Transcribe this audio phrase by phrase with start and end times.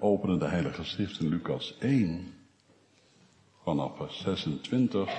[0.00, 2.34] openen de Heilige Schrift in Lucas 1,
[3.62, 5.10] vanaf vers 26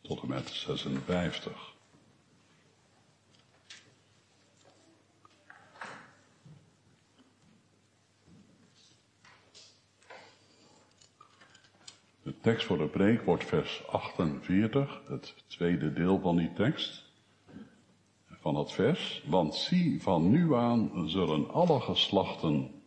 [0.00, 1.74] tot en met 56.
[12.22, 17.10] De tekst voor de preek wordt vers 48, het tweede deel van die tekst.
[18.30, 22.81] Van het vers, want zie, van nu aan zullen alle geslachten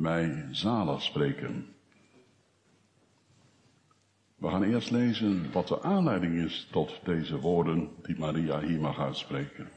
[0.00, 1.66] mij zalig spreken.
[4.36, 8.98] We gaan eerst lezen wat de aanleiding is tot deze woorden die Maria hier mag
[8.98, 9.68] uitspreken.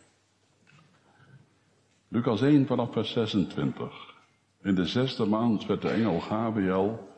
[2.07, 4.15] Lucas 1 vanaf vers 26.
[4.61, 7.09] In de zesde maand werd de engel Gabriel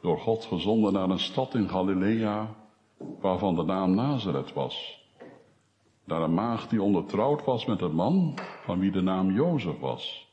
[0.00, 2.54] door God gezonden naar een stad in Galilea,
[3.20, 5.04] waarvan de naam Nazareth was.
[6.04, 10.25] Naar een maagd die ondertrouwd was met een man van wie de naam Jozef was,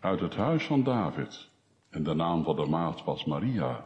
[0.00, 1.50] uit het huis van David.
[1.90, 3.84] En de naam van de maagd was Maria.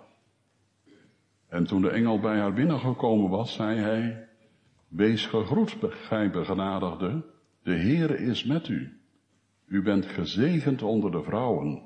[1.49, 4.29] En toen de engel bij haar binnengekomen was, zei hij,
[4.89, 7.25] Wees gegroet, gij begenadigde,
[7.63, 9.01] de Heere is met u.
[9.67, 11.83] U bent gezegend onder de vrouwen.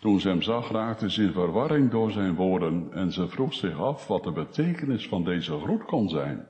[0.00, 3.78] Toen ze hem zag, raakte ze in verwarring door zijn woorden en ze vroeg zich
[3.78, 6.46] af wat de betekenis van deze groet kon zijn.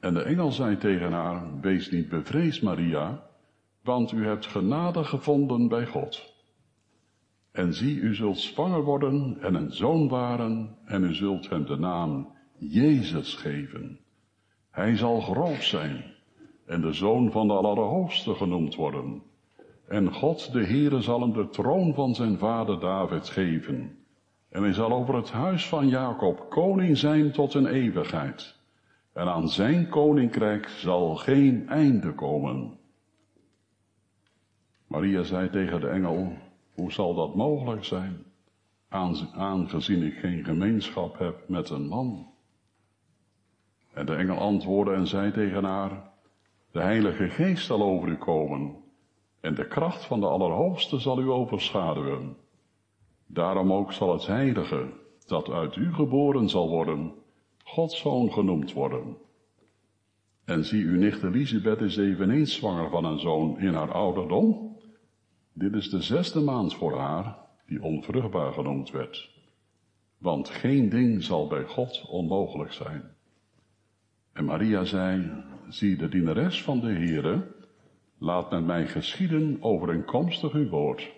[0.00, 3.22] En de engel zei tegen haar, wees niet bevreesd, Maria,
[3.84, 6.34] want u hebt genade gevonden bij God.
[7.52, 11.76] En zie, u zult zwanger worden en een zoon baren, en u zult hem de
[11.76, 14.00] naam Jezus geven.
[14.70, 16.04] Hij zal groot zijn
[16.66, 19.22] en de zoon van de Allerhoogste genoemd worden.
[19.88, 23.98] En God, de Heere, zal hem de troon van zijn vader David geven.
[24.48, 28.56] En hij zal over het huis van Jacob koning zijn tot een eeuwigheid.
[29.12, 32.78] En aan zijn koninkrijk zal geen einde komen.
[34.86, 36.32] Maria zei tegen de engel,
[36.74, 38.24] hoe zal dat mogelijk zijn,
[39.34, 42.26] aangezien ik geen gemeenschap heb met een man?
[43.92, 46.10] En de engel antwoordde en zei tegen haar,
[46.70, 48.82] de Heilige Geest zal over u komen
[49.40, 52.36] en de kracht van de Allerhoogste zal u overschaduwen.
[53.26, 54.92] Daarom ook zal het Heilige,
[55.26, 57.12] dat uit u geboren zal worden,
[57.64, 59.16] Gods Zoon genoemd worden.
[60.44, 64.73] En zie, uw nicht Elisabeth is eveneens zwanger van een zoon in haar ouderdom.
[65.56, 69.30] Dit is de zesde maand voor haar, die onvruchtbaar genoemd werd.
[70.18, 73.14] Want geen ding zal bij God onmogelijk zijn.
[74.32, 75.32] En Maria zei,
[75.68, 77.54] zie de dienares van de Heere,
[78.18, 81.12] laat met mij geschieden overeenkomstig uw woord.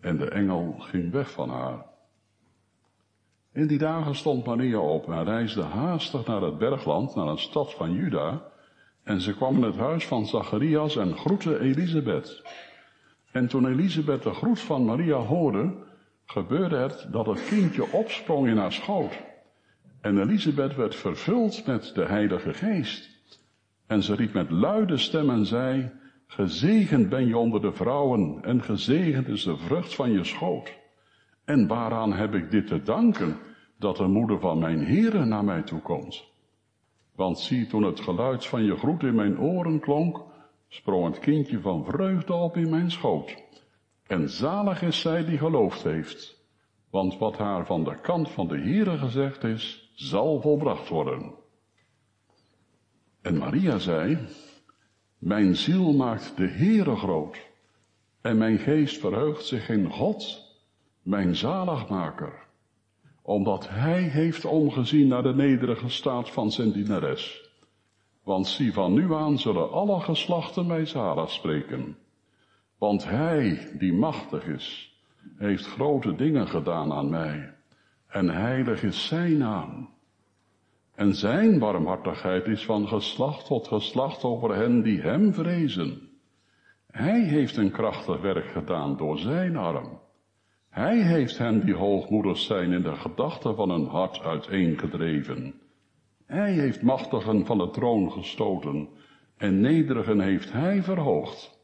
[0.00, 1.86] En de engel ging weg van haar.
[3.52, 7.74] In die dagen stond Maria op en reisde haastig naar het bergland, naar een stad
[7.74, 8.42] van Juda,
[9.02, 12.42] en ze kwam in het huis van Zacharias en groette Elisabeth.
[13.36, 15.74] En toen Elisabeth de groet van Maria hoorde,
[16.24, 19.18] gebeurde het dat het kindje opsprong in haar schoot.
[20.00, 23.08] En Elisabeth werd vervuld met de Heilige Geest.
[23.86, 25.90] En ze riep met luide stem en zei,
[26.26, 30.74] Gezegend ben je onder de vrouwen en gezegend is de vrucht van je schoot.
[31.44, 33.36] En waaraan heb ik dit te danken,
[33.78, 36.24] dat de moeder van mijn Heere naar mij toe komt?
[37.14, 40.24] Want zie, toen het geluid van je groet in mijn oren klonk,
[40.68, 43.44] sprong het kindje van vreugde op in mijn schoot.
[44.06, 46.44] En zalig is zij die geloofd heeft,
[46.90, 51.34] want wat haar van de kant van de Heere gezegd is, zal volbracht worden.
[53.22, 54.18] En Maria zei,
[55.18, 57.36] mijn ziel maakt de Heere groot
[58.20, 60.44] en mijn geest verheugt zich in God,
[61.02, 62.46] mijn zaligmaker,
[63.22, 67.45] omdat Hij heeft omgezien naar de nederige staat van zijn dienares.
[68.26, 71.96] Want zie, van nu aan zullen alle geslachten mij zalig spreken.
[72.78, 74.96] Want Hij, die machtig is,
[75.36, 77.54] heeft grote dingen gedaan aan mij,
[78.08, 79.88] en heilig is Zijn naam.
[80.94, 86.08] En zijn barmhartigheid is van geslacht tot geslacht over hen die hem vrezen.
[86.90, 90.00] Hij heeft een krachtig werk gedaan door zijn arm.
[90.70, 95.60] Hij heeft hen die hoogmoedig zijn in de gedachten van hun hart uiteengedreven.
[96.26, 98.88] Hij heeft machtigen van de troon gestoten
[99.36, 101.58] en nederigen heeft hij verhoogd.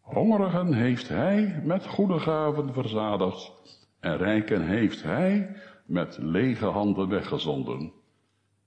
[0.00, 3.52] Hongerigen heeft hij met goede gaven verzadigd
[4.00, 5.56] en rijken heeft hij
[5.86, 7.92] met lege handen weggezonden.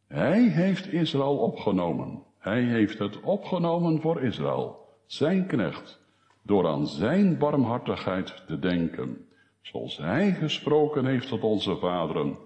[0.07, 2.23] Hij heeft Israël opgenomen.
[2.39, 6.01] Hij heeft het opgenomen voor Israël, zijn knecht,
[6.41, 9.27] door aan zijn barmhartigheid te denken,
[9.61, 12.37] zoals hij gesproken heeft tot onze vaderen,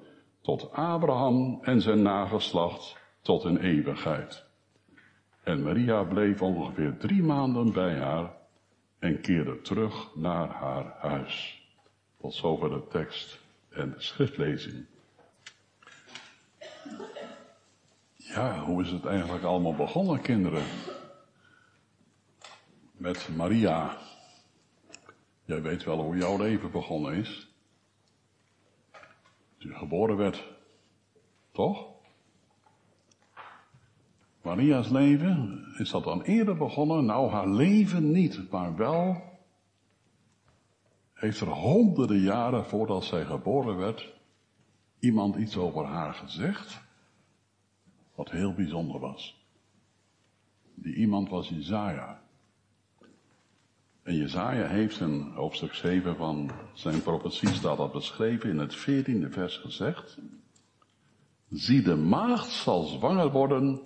[0.41, 4.43] tot Abraham en zijn nageslacht tot een eeuwigheid.
[5.43, 8.33] En Maria bleef ongeveer drie maanden bij haar
[8.99, 11.65] en keerde terug naar haar huis.
[12.19, 13.39] Tot zover de tekst
[13.69, 14.85] en de schriftlezing.
[18.15, 20.63] Ja, hoe is het eigenlijk allemaal begonnen, kinderen?
[22.91, 23.97] Met Maria.
[25.45, 27.50] Jij weet wel hoe jouw leven begonnen is.
[29.63, 30.47] Je geboren werd.
[31.51, 31.87] Toch?
[34.41, 37.05] Maria's leven, is dat dan eerder begonnen?
[37.05, 39.29] Nou, haar leven niet, maar wel
[41.13, 44.13] heeft er honderden jaren voordat zij geboren werd
[44.99, 46.81] iemand iets over haar gezegd,
[48.15, 49.45] wat heel bijzonder was.
[50.75, 52.20] Die iemand was Jezaja.
[54.03, 59.30] En Jezaja heeft in hoofdstuk 7 van zijn profetie staat dat beschreven in het 14e
[59.30, 60.18] vers gezegd.
[61.50, 63.81] Zie de maagd zal zwanger worden,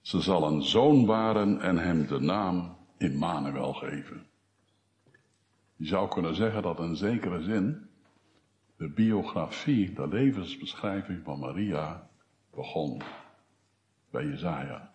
[0.00, 4.26] ze zal een zoon baren en hem de naam Immanuel geven.
[5.76, 7.88] Je zou kunnen zeggen dat in zekere zin
[8.76, 12.10] de biografie, de levensbeschrijving van Maria
[12.50, 13.02] begon
[14.10, 14.94] bij Jezaja.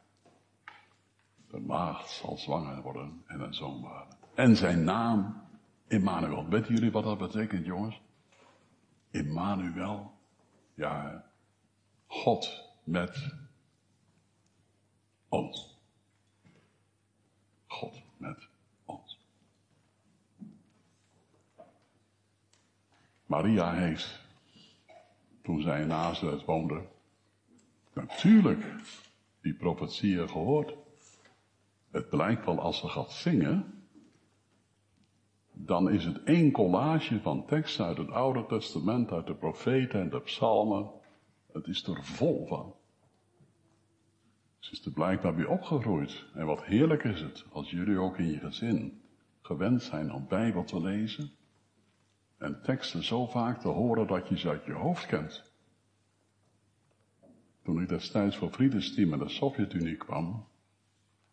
[1.50, 4.15] De maagd zal zwanger worden en een zoon baren.
[4.36, 5.44] En zijn naam
[5.88, 6.48] Immanuel.
[6.50, 8.02] Weten jullie wat dat betekent, jongens?
[9.12, 10.12] Immanuel.
[10.74, 11.26] Ja,
[12.08, 13.34] God met
[15.30, 15.80] ons.
[17.68, 18.48] God met
[18.86, 19.20] ons.
[23.26, 24.20] Maria heeft,
[25.42, 26.86] toen zij in Nazareth woonde,
[27.94, 28.66] natuurlijk
[29.42, 30.74] die profetieën gehoord.
[31.92, 33.85] Het blijkt wel als ze gaat zingen,
[35.66, 40.10] dan is het één collage van teksten uit het Oude Testament, uit de profeten en
[40.10, 40.90] de psalmen.
[41.52, 42.76] Het is er vol van.
[44.60, 46.26] Ze is er blijkbaar weer opgegroeid.
[46.34, 49.02] En wat heerlijk is het als jullie ook in je gezin
[49.42, 51.32] gewend zijn om Bijbel te lezen
[52.38, 55.54] en teksten zo vaak te horen dat je ze uit je hoofd kent.
[57.64, 60.48] Toen ik destijds voor Friedesteam in de Sovjet-Unie kwam,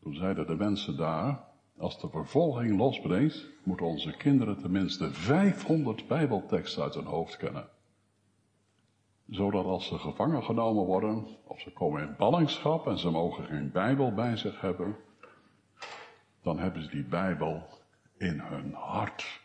[0.02, 1.51] toen zeiden de mensen daar,
[1.82, 7.68] als de vervolging losbreekt, moeten onze kinderen tenminste 500 Bijbelteksten uit hun hoofd kennen.
[9.28, 13.70] Zodat als ze gevangen genomen worden, of ze komen in ballingschap en ze mogen geen
[13.70, 14.96] Bijbel bij zich hebben,
[16.42, 17.62] dan hebben ze die Bijbel
[18.16, 19.40] in hun hart.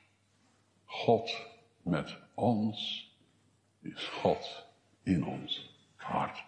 [0.86, 1.48] God
[1.82, 3.10] met ons
[3.82, 4.66] is God
[5.04, 6.44] in ons hart.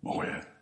[0.00, 0.55] Mooi hè?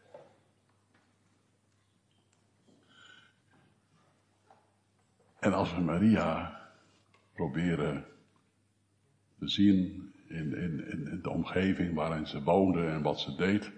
[5.44, 6.60] En als we Maria
[7.32, 8.04] proberen
[9.38, 13.72] te zien in, in, in de omgeving waarin ze woonde en wat ze deed,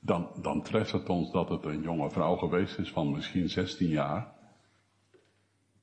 [0.00, 3.88] dan, dan treft het ons dat het een jonge vrouw geweest is van misschien 16
[3.88, 4.32] jaar,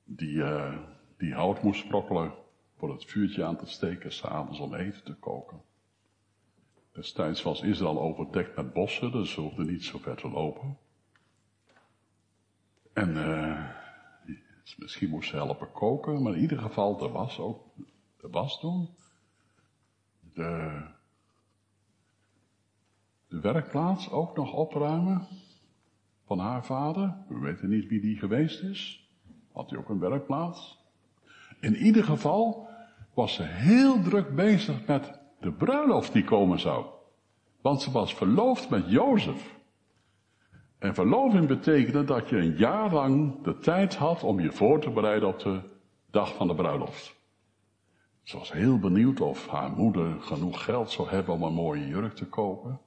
[0.04, 0.78] die, uh,
[1.18, 2.34] die hout moest sprokkelen
[2.76, 5.62] voor het vuurtje aan te steken, s'avonds om eten te koken.
[6.92, 10.78] Destijds was Israël overdekt met bossen, dus ze hoefden niet zo ver te lopen.
[12.98, 13.70] En uh,
[14.78, 17.64] misschien moest ze helpen koken, maar in ieder geval, er was ook
[18.22, 18.90] de was doen.
[20.34, 20.82] De,
[23.28, 25.28] de werkplaats ook nog opruimen
[26.26, 27.18] van haar vader.
[27.28, 29.10] We weten niet wie die geweest is.
[29.52, 30.80] Had hij ook een werkplaats?
[31.60, 32.68] In ieder geval
[33.14, 36.86] was ze heel druk bezig met de bruiloft die komen zou.
[37.62, 39.57] Want ze was verloofd met Jozef.
[40.78, 44.90] En verloving betekende dat je een jaar lang de tijd had om je voor te
[44.90, 45.62] bereiden op de
[46.12, 47.16] dag van de bruiloft.
[48.24, 52.14] Ze was heel benieuwd of haar moeder genoeg geld zou hebben om een mooie jurk
[52.14, 52.80] te kopen.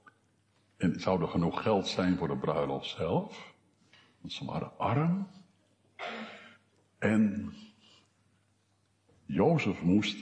[0.76, 3.54] En zou er genoeg geld zijn voor de bruiloft zelf?
[4.20, 5.26] Want ze waren arm.
[6.98, 7.52] En
[9.24, 10.18] Jozef moest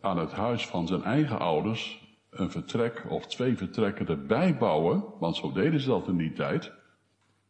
[0.00, 2.07] aan het huis van zijn eigen ouders
[2.38, 6.72] een vertrek of twee vertrekken erbij bouwen, want zo deden ze dat in die tijd.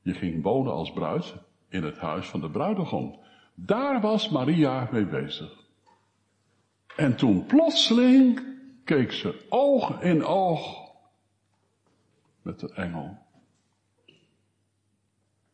[0.02, 1.34] Je ging wonen als bruid
[1.68, 3.18] in het huis van de bruidegom.
[3.54, 5.66] Daar was Maria mee bezig.
[6.96, 8.42] En toen plotseling
[8.84, 10.90] keek ze oog in oog
[12.42, 13.18] met de engel.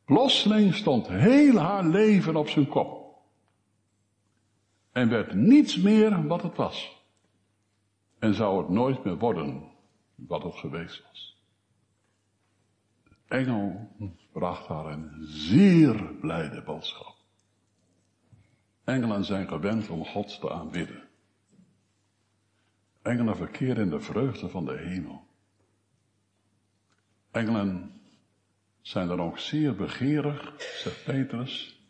[0.04, 3.18] Plotseling stond heel haar leven op zijn kop.
[4.92, 7.03] En werd niets meer wat het was.
[8.18, 9.72] En zou het nooit meer worden
[10.14, 11.42] wat het geweest was.
[13.26, 13.88] Engel
[14.32, 17.16] bracht haar een zeer blijde boodschap.
[18.84, 21.08] Engelen zijn gewend om God te aanbidden.
[23.02, 25.26] Engelen verkeren in de vreugde van de hemel.
[27.30, 28.00] Engelen
[28.80, 31.80] zijn dan ook zeer begeerig, zegt Petrus,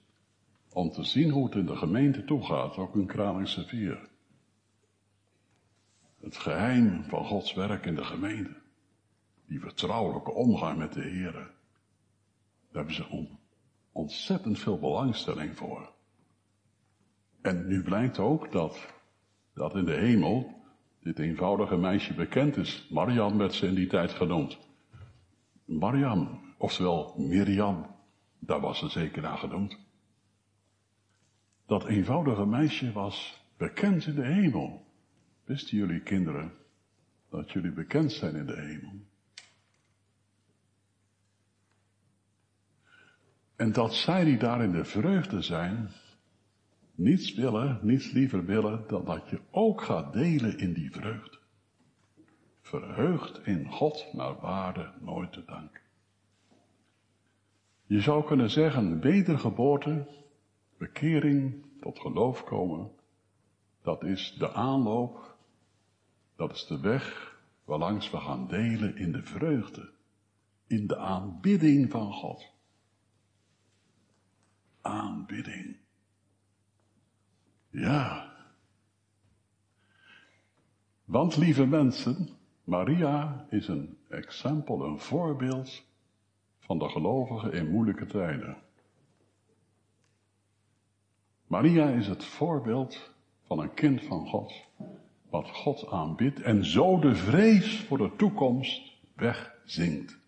[0.72, 4.08] om te zien hoe het in de gemeente toegaat, ook in Kralingse Vier.
[6.24, 8.56] Het geheim van Gods werk in de gemeente.
[9.46, 11.32] Die vertrouwelijke omgang met de Heer.
[11.32, 11.52] Daar
[12.72, 13.28] hebben ze
[13.92, 15.92] ontzettend veel belangstelling voor.
[17.42, 18.94] En nu blijkt ook dat,
[19.54, 20.62] dat in de hemel
[21.00, 22.88] dit eenvoudige meisje bekend is.
[22.90, 24.58] Mariam werd ze in die tijd genoemd.
[25.64, 27.86] Mariam, oftewel Miriam,
[28.38, 29.78] daar was ze zeker naar genoemd.
[31.66, 34.83] Dat eenvoudige meisje was bekend in de hemel.
[35.44, 36.52] Wisten jullie kinderen
[37.30, 38.92] dat jullie bekend zijn in de hemel?
[43.56, 45.90] En dat zij die daar in de vreugde zijn,
[46.94, 51.38] niets willen, niets liever willen dan dat je ook gaat delen in die vreugde.
[52.60, 55.80] Verheugd in God naar waarde nooit te danken.
[57.86, 60.06] Je zou kunnen zeggen, wedergeboorte,
[60.78, 62.90] bekering, tot geloof komen,
[63.82, 65.33] dat is de aanloop,
[66.36, 69.92] dat is de weg waarlangs we gaan delen in de vreugde,
[70.66, 72.52] in de aanbidding van God.
[74.80, 75.76] Aanbidding.
[77.70, 78.32] Ja.
[81.04, 82.28] Want lieve mensen,
[82.64, 85.84] Maria is een exempel, een voorbeeld
[86.58, 88.56] van de gelovigen in moeilijke tijden.
[91.46, 93.14] Maria is het voorbeeld
[93.46, 94.52] van een kind van God,
[95.34, 100.18] wat God aanbidt en zo de vrees voor de toekomst wegzingt.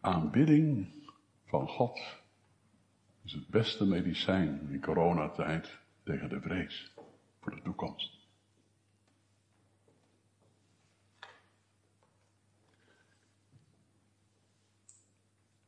[0.00, 0.86] Aanbidding
[1.44, 2.00] van God
[3.22, 6.92] is het beste medicijn in coronatijd tegen de vrees
[7.40, 8.18] voor de toekomst.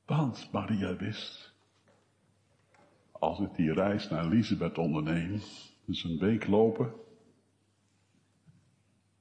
[0.04, 1.55] Want Maria wist,
[3.18, 5.40] als ik die reis naar Elisabeth onderneem,
[5.84, 6.94] dus een week lopen,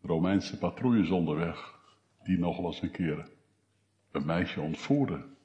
[0.02, 1.80] Romeinse patrouilles onderweg,
[2.24, 3.30] die nog wel eens een keer
[4.12, 5.38] een meisje ontvoerden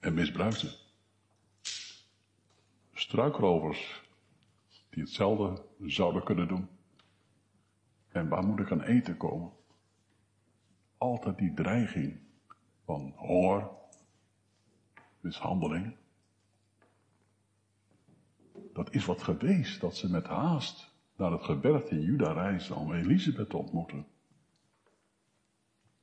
[0.00, 0.72] en misbruikten.
[2.92, 4.02] Struikrovers
[4.90, 6.68] die hetzelfde zouden kunnen doen.
[8.08, 9.52] En waar moet ik aan eten komen?
[10.98, 12.20] Altijd die dreiging
[12.84, 13.70] van honger,
[15.20, 15.96] mishandeling.
[18.74, 23.50] Dat is wat geweest dat ze met haast naar het gebergte Juda reizen om Elisabeth
[23.50, 24.06] te ontmoeten.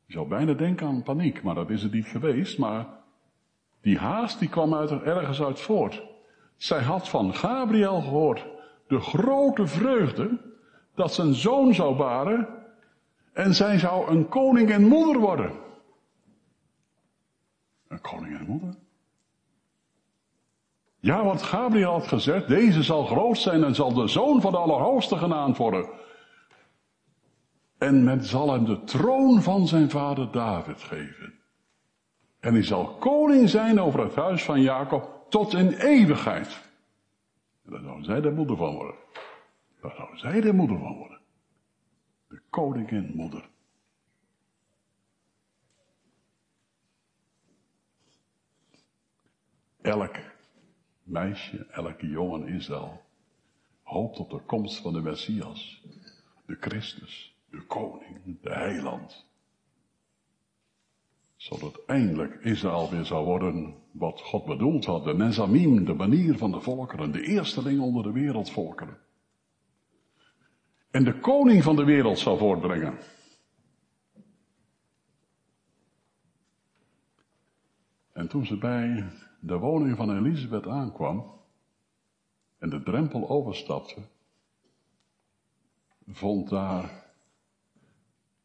[0.05, 2.57] Je zou bijna denken aan paniek, maar dat is het niet geweest.
[2.57, 2.87] Maar
[3.81, 6.03] die haast die kwam uit, ergens uit voort.
[6.55, 8.47] Zij had van Gabriel gehoord
[8.87, 10.39] de grote vreugde
[10.95, 12.47] dat een zoon zou baren
[13.33, 15.51] en zij zou een koning en moeder worden.
[17.87, 18.75] Een koning en moeder?
[21.01, 24.57] Ja, want Gabriel had gezegd, deze zal groot zijn en zal de zoon van de
[24.57, 25.89] Allerhoogste genaamd worden.
[27.77, 31.33] En men zal hem de troon van zijn vader David geven.
[32.39, 36.69] En hij zal koning zijn over het huis van Jacob tot in eeuwigheid.
[37.65, 38.95] En daar zou zij de moeder van worden.
[39.81, 41.19] Daar zou zij de moeder van worden.
[42.27, 43.49] De koningin moeder.
[49.81, 50.15] Elk
[51.11, 53.01] meisje, elke jongen Israël
[53.83, 55.83] hoopt op de komst van de Messias,
[56.45, 59.25] de Christus, de koning, de heiland.
[61.35, 66.51] Zodat eindelijk Israël weer zou worden wat God bedoeld had, de Nezamim, de manier van
[66.51, 68.97] de volkeren, de eersteling onder de wereldvolkeren.
[70.91, 72.97] En de koning van de wereld zou voortbrengen.
[78.13, 79.05] En toen ze bij
[79.41, 81.39] de woning van Elisabeth aankwam
[82.57, 84.01] en de drempel overstapte,
[86.07, 87.13] vond daar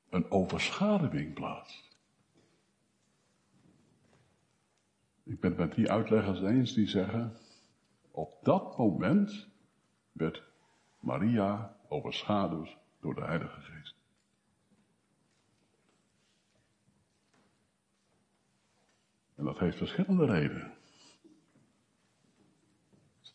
[0.08, 1.90] een overschaduwing plaats.
[5.22, 7.36] Ik ben het met die uitleggers eens die zeggen,
[8.10, 9.48] op dat moment
[10.12, 10.42] werd
[11.00, 13.94] Maria overschaduwd door de Heilige Geest.
[19.34, 20.75] En dat heeft verschillende redenen.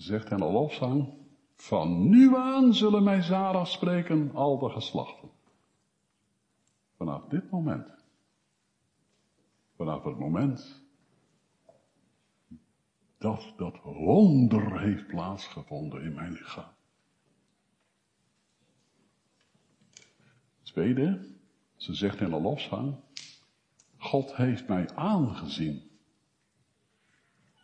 [0.01, 1.13] Ze zegt in de lofzang,
[1.55, 5.29] van nu aan zullen mij Zara spreken al de geslachten.
[6.97, 7.87] Vanaf dit moment.
[9.75, 10.83] Vanaf het moment
[13.17, 16.71] dat dat wonder heeft plaatsgevonden in mijn lichaam.
[20.61, 21.35] Tweede,
[21.75, 22.95] ze zegt in de lofzang,
[23.97, 25.90] God heeft mij aangezien.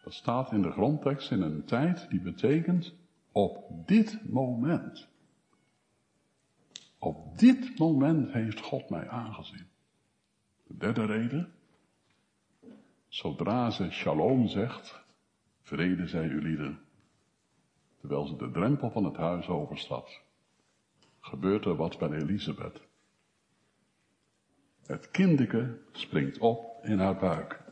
[0.08, 2.94] Dat staat in de grondtekst in een tijd die betekent
[3.32, 5.08] op dit moment.
[7.00, 9.68] Op dit moment heeft God mij aangezien.
[10.68, 11.54] De derde reden.
[13.08, 15.04] Zodra ze shalom zegt,
[15.62, 16.80] vrede zij u lieden,
[18.00, 20.22] terwijl ze de drempel van het huis overstapt,
[21.20, 22.82] gebeurt er wat bij Elisabeth.
[24.86, 27.67] Het kindeke springt op in haar buik.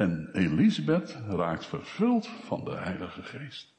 [0.00, 3.74] En Elisabeth raakt vervuld van de Heilige Geest.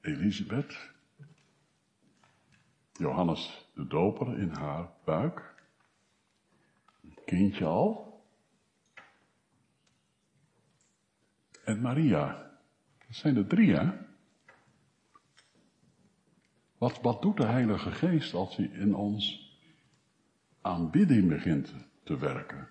[0.00, 0.90] Elisabeth,
[2.92, 5.54] Johannes de Doper in haar buik,
[7.02, 8.22] een kindje al.
[11.64, 12.50] En Maria,
[13.06, 13.92] dat zijn de drie hè.
[16.78, 19.50] Wat, wat doet de Heilige Geest als hij in ons
[20.60, 22.68] aanbidding begint te werken?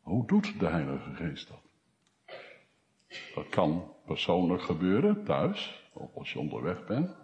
[0.00, 1.62] Hoe doet de Heilige Geest dat?
[3.34, 7.16] Dat kan persoonlijk gebeuren, thuis, of als je onderweg bent.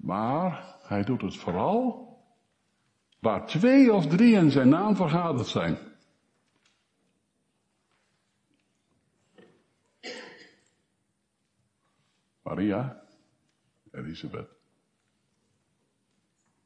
[0.00, 2.02] Maar hij doet het vooral
[3.18, 5.78] waar twee of drie in zijn naam vergaderd zijn.
[12.42, 13.02] Maria,
[13.90, 14.53] Elisabeth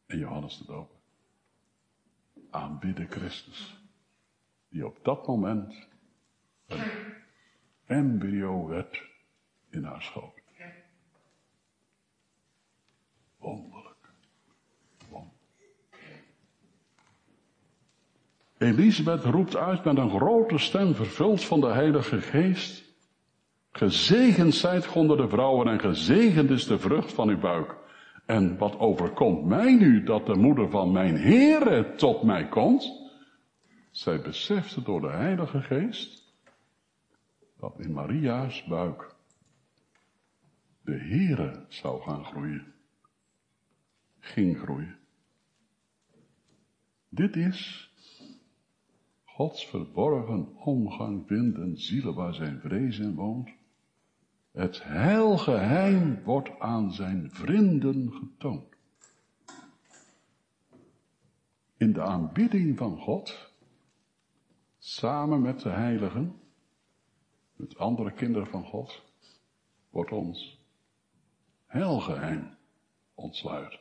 [0.08, 0.96] en Johannes de Doper.
[2.50, 3.80] Aanbidden Christus,
[4.68, 5.88] die op dat moment
[6.66, 6.90] een
[7.86, 9.02] embryo werd
[9.70, 10.32] in haar schoot.
[13.38, 14.10] Wonderlijk.
[15.08, 15.42] Wonderlijk.
[18.58, 22.84] Elisabeth roept uit met een grote stem, vervuld van de Heilige Geest.
[23.70, 27.77] Gezegend zijt onder de vrouwen en gezegend is de vrucht van uw buik.
[28.28, 33.10] En wat overkomt mij nu dat de moeder van mijn Heere tot mij komt?
[33.90, 36.34] Zij besefte door de Heilige Geest
[37.58, 39.14] dat in Maria's buik
[40.84, 42.74] de Heere zou gaan groeien.
[44.18, 44.98] Ging groeien.
[47.08, 47.90] Dit is
[49.24, 53.57] Gods verborgen omgang vinden zielen waar zijn vrees in woont.
[54.50, 58.76] Het heilgeheim wordt aan zijn vrienden getoond.
[61.76, 63.52] In de aanbidding van God,
[64.78, 66.40] samen met de heiligen,
[67.56, 69.02] met andere kinderen van God,
[69.90, 70.60] wordt ons
[71.66, 72.56] heilgeheim
[73.14, 73.78] ontsluit.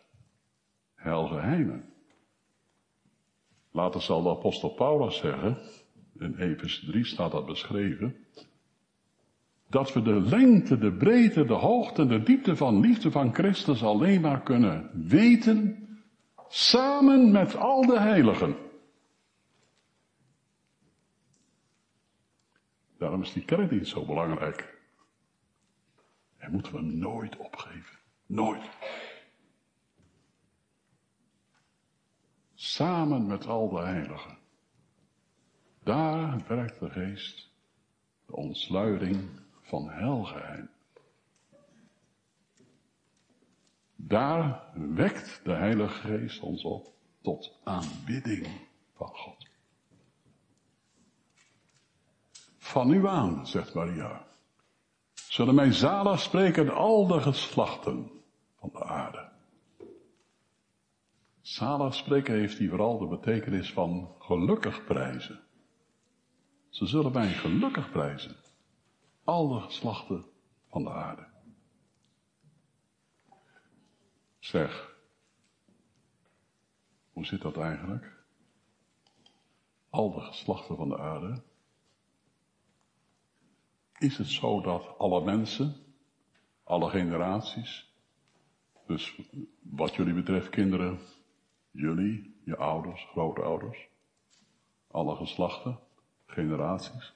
[0.95, 1.93] Heilgeheimen.
[3.71, 5.57] Later zal de apostel Paulus zeggen,
[6.19, 8.25] in Efes 3 staat dat beschreven,
[9.69, 13.83] dat we de lengte, de breedte, de hoogte en de diepte van liefde van Christus
[13.83, 15.87] alleen maar kunnen weten
[16.47, 18.55] samen met al de heiligen.
[22.97, 24.77] Daarom is die kerkdienst zo belangrijk.
[26.37, 27.97] En moeten we nooit opgeven.
[28.25, 28.69] Nooit.
[32.53, 34.37] Samen met al de heiligen.
[35.83, 37.51] Daar werkt de geest
[38.25, 39.29] de ontsluiting
[39.67, 40.69] van helgeheim.
[43.95, 48.47] Daar wekt de Heilige Geest ons op tot aanbidding
[48.95, 49.47] van God.
[52.57, 54.25] Van u aan, zegt Maria,
[55.13, 58.11] zullen mij zalig spreken al de geslachten
[58.59, 59.29] van de aarde.
[61.41, 65.39] Zalig spreken heeft hier vooral de betekenis van gelukkig prijzen.
[66.69, 68.35] Ze zullen mij gelukkig prijzen
[69.27, 70.25] alle geslachten
[70.69, 71.27] van de aarde.
[74.39, 74.95] Zeg,
[77.11, 78.23] hoe zit dat eigenlijk?
[79.89, 81.43] Al de geslachten van de aarde.
[83.97, 85.75] Is het zo dat alle mensen,
[86.63, 87.93] alle generaties,
[88.85, 89.21] dus
[89.61, 90.99] wat jullie betreft kinderen,
[91.71, 93.87] jullie, je ouders, grootouders,
[94.87, 95.79] alle geslachten,
[96.25, 97.15] generaties,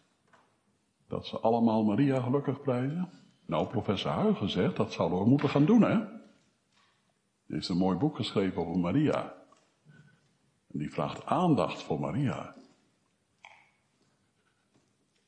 [1.11, 3.09] dat ze allemaal Maria gelukkig prijzen?
[3.45, 5.97] Nou, professor Huygen zegt, dat zouden we moeten gaan doen, hè?
[7.45, 9.35] Die heeft een mooi boek geschreven over Maria.
[10.67, 12.55] En die vraagt aandacht voor Maria.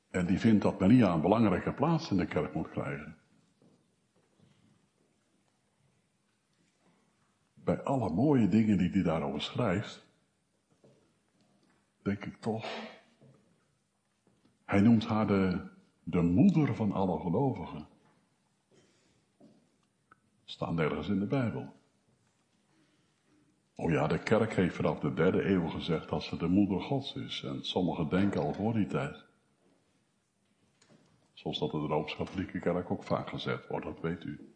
[0.10, 3.18] En die vindt dat Maria een belangrijke plaats in de kerk moet krijgen.
[7.54, 10.06] Bij alle mooie dingen die hij daarover schrijft,
[12.02, 12.66] denk ik toch.
[14.66, 15.72] Hij noemt haar de
[16.04, 17.88] de moeder van alle gelovigen.
[20.44, 21.74] Staan nergens in de Bijbel.
[23.76, 27.16] Oh ja, de kerk heeft vanaf de derde eeuw gezegd dat ze de moeder gods
[27.16, 27.44] is.
[27.44, 29.26] En sommigen denken al voor die tijd.
[31.34, 34.54] Zoals dat in de Rooms-Katholieke kerk ook vaak gezegd wordt, dat weet u.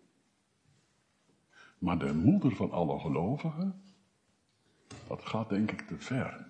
[1.78, 3.82] Maar de moeder van alle gelovigen,
[5.08, 6.48] dat gaat denk ik te ver.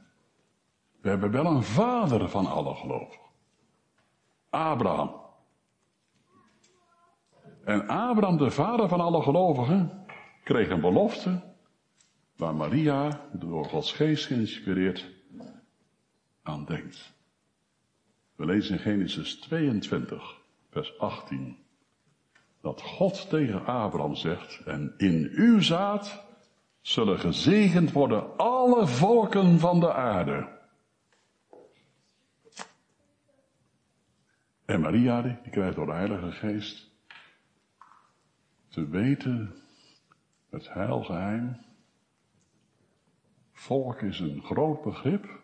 [1.01, 3.26] We hebben wel een vader van alle gelovigen.
[4.57, 5.11] Abraham.
[7.63, 10.05] En Abraham, de vader van alle gelovigen,
[10.43, 11.41] kreeg een belofte
[12.35, 15.11] waar Maria, door Gods geest geïnspireerd,
[16.43, 17.13] aan denkt.
[18.35, 21.57] We lezen in Genesis 22, vers 18,
[22.61, 26.25] dat God tegen Abraham zegt, en in uw zaad
[26.81, 30.56] zullen gezegend worden alle volken van de aarde.
[34.67, 36.91] En Maria, die krijgt door de Heilige Geest
[38.67, 39.55] te weten
[40.49, 41.65] het heilgeheim.
[43.51, 45.41] Volk is een groot begrip,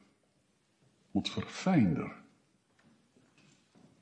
[1.12, 2.16] moet verfijnder.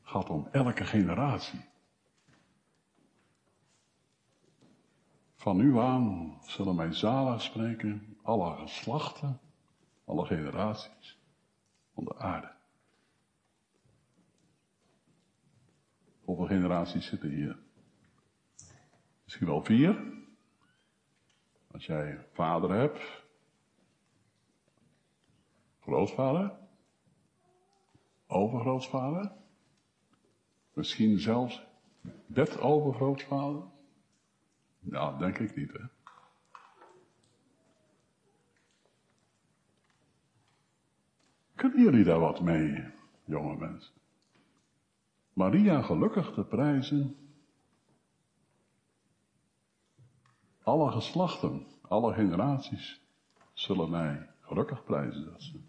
[0.01, 1.65] Gaat om elke generatie.
[5.35, 9.39] Van nu aan zullen mij zalig spreken alle geslachten,
[10.05, 11.19] alle generaties
[11.93, 12.60] van de aarde.
[16.31, 17.57] Hoeveel generaties zitten hier?
[19.23, 20.13] Misschien wel vier.
[21.71, 23.23] Als jij vader hebt,
[25.79, 26.57] grootvader,
[28.27, 29.31] overgrootvader,
[30.73, 31.63] misschien zelfs
[32.59, 33.63] overgrootvader.
[34.79, 35.83] Nou, denk ik niet, hè.
[41.55, 42.83] Kunnen jullie daar wat mee,
[43.25, 44.00] jonge mensen?
[45.41, 47.15] Maria gelukkig te prijzen.
[50.63, 53.01] Alle geslachten, alle generaties
[53.53, 55.25] zullen mij gelukkig prijzen.
[55.25, 55.59] Dat ze...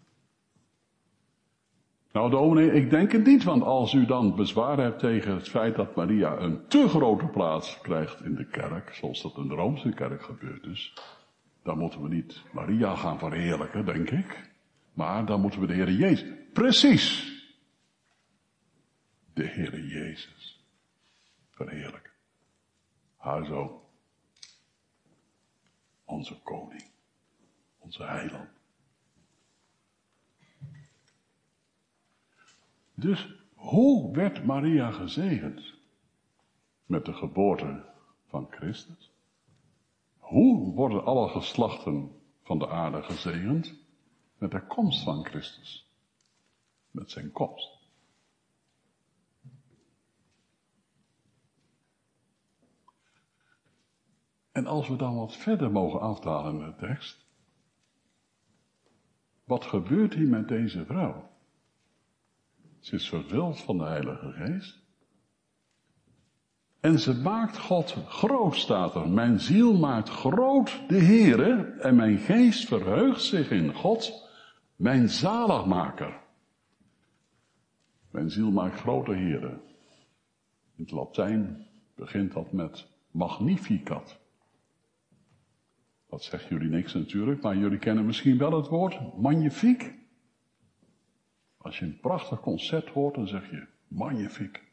[2.11, 5.75] Nou dominee, ik denk het niet, want als u dan bezwaar hebt tegen het feit
[5.75, 9.89] dat Maria een te grote plaats krijgt in de kerk, zoals dat in de Roomse
[9.89, 10.93] kerk gebeurd is,
[11.63, 14.51] dan moeten we niet Maria gaan verheerlijken, denk ik.
[14.93, 16.29] Maar dan moeten we de Heer Jezus.
[16.53, 17.32] Precies
[19.33, 20.65] de Heere Jezus
[21.49, 22.11] verheerlijken.
[23.15, 23.81] Haar zoon.
[26.05, 26.91] Onze koning.
[27.77, 28.49] Onze heiland.
[32.93, 35.73] Dus hoe werd Maria gezegend?
[36.85, 37.85] Met de geboorte
[38.27, 39.11] van Christus?
[40.17, 43.73] Hoe worden alle geslachten van de aarde gezegend?
[44.37, 45.91] Met de komst van Christus.
[46.91, 47.72] Met zijn komst.
[54.53, 57.25] En als we dan wat verder mogen afdalen in de tekst.
[59.43, 61.29] Wat gebeurt hier met deze vrouw?
[62.79, 64.81] Ze is vervuld van de Heilige Geest.
[66.79, 69.09] En ze maakt God groot, staat er.
[69.09, 74.29] Mijn ziel maakt groot de Heere en mijn geest verheugt zich in God,
[74.75, 76.21] mijn zaligmaker.
[78.11, 79.61] Mijn ziel maakt grote Heere.
[80.75, 84.21] In het Latijn begint dat met magnificat.
[86.13, 89.93] Dat zegt jullie niks natuurlijk, maar jullie kennen misschien wel het woord magnifiek.
[91.57, 94.63] Als je een prachtig concert hoort, dan zeg je magnifiek.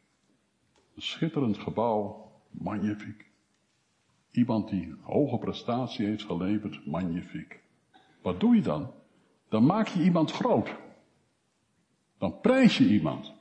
[0.94, 3.30] Een schitterend gebouw, magnifiek.
[4.30, 7.60] Iemand die hoge prestatie heeft geleverd, magnifiek.
[8.22, 8.90] Wat doe je dan?
[9.48, 10.76] Dan maak je iemand groot.
[12.18, 13.32] Dan prijs je iemand.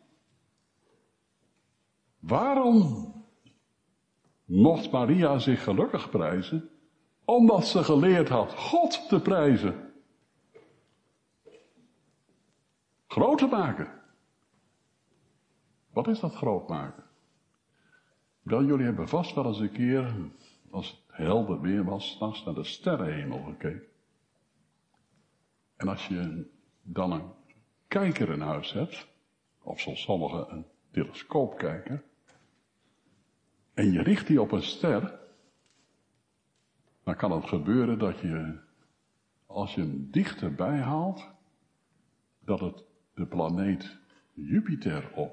[2.20, 3.14] Waarom
[4.46, 6.70] mocht Maria zich gelukkig prijzen?
[7.30, 9.94] Omdat ze geleerd had God te prijzen.
[13.08, 13.92] Groot te maken.
[15.94, 17.04] Wat is dat groot maken?
[18.42, 20.16] Wel, jullie hebben vast wel eens een keer,
[20.72, 23.88] als het helder weer was, s'nachts naar de sterrenhemel gekeken.
[25.76, 26.50] En als je
[26.82, 27.32] dan een
[27.88, 29.08] kijker in huis hebt,
[29.62, 32.04] of zoals sommigen een telescoop kijken,
[33.74, 35.19] en je richt die op een ster,
[37.10, 38.58] dan kan het gebeuren dat je,
[39.46, 41.28] als je hem dichterbij haalt,
[42.46, 43.98] dat het de planeet
[44.34, 45.32] Jupiter of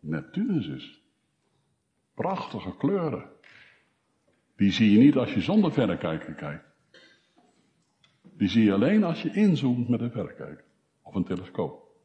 [0.00, 1.02] Neptunus is.
[2.14, 3.30] Prachtige kleuren.
[4.56, 6.64] Die zie je niet als je zonder verrekijker kijkt.
[8.36, 10.64] Die zie je alleen als je inzoomt met een verrekijker
[11.02, 11.96] of een telescoop.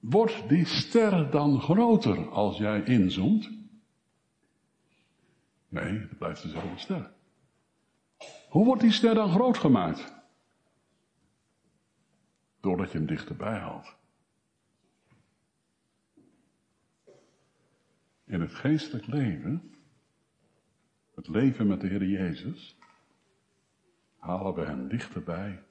[0.00, 3.63] Wordt die ster dan groter als jij inzoomt?
[5.74, 7.12] Nee, het blijft dezelfde ster.
[8.48, 10.14] Hoe wordt die ster dan groot gemaakt?
[12.60, 13.96] Doordat je hem dichterbij haalt.
[18.24, 19.74] In het geestelijk leven,
[21.14, 22.76] het leven met de Heer Jezus,
[24.18, 25.62] halen we hem dichterbij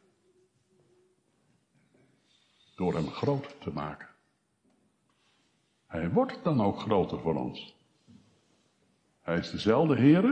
[2.76, 4.10] door hem groot te maken.
[5.88, 7.82] Hij wordt dan ook groter voor ons.
[9.24, 10.24] Hij is dezelfde Heer,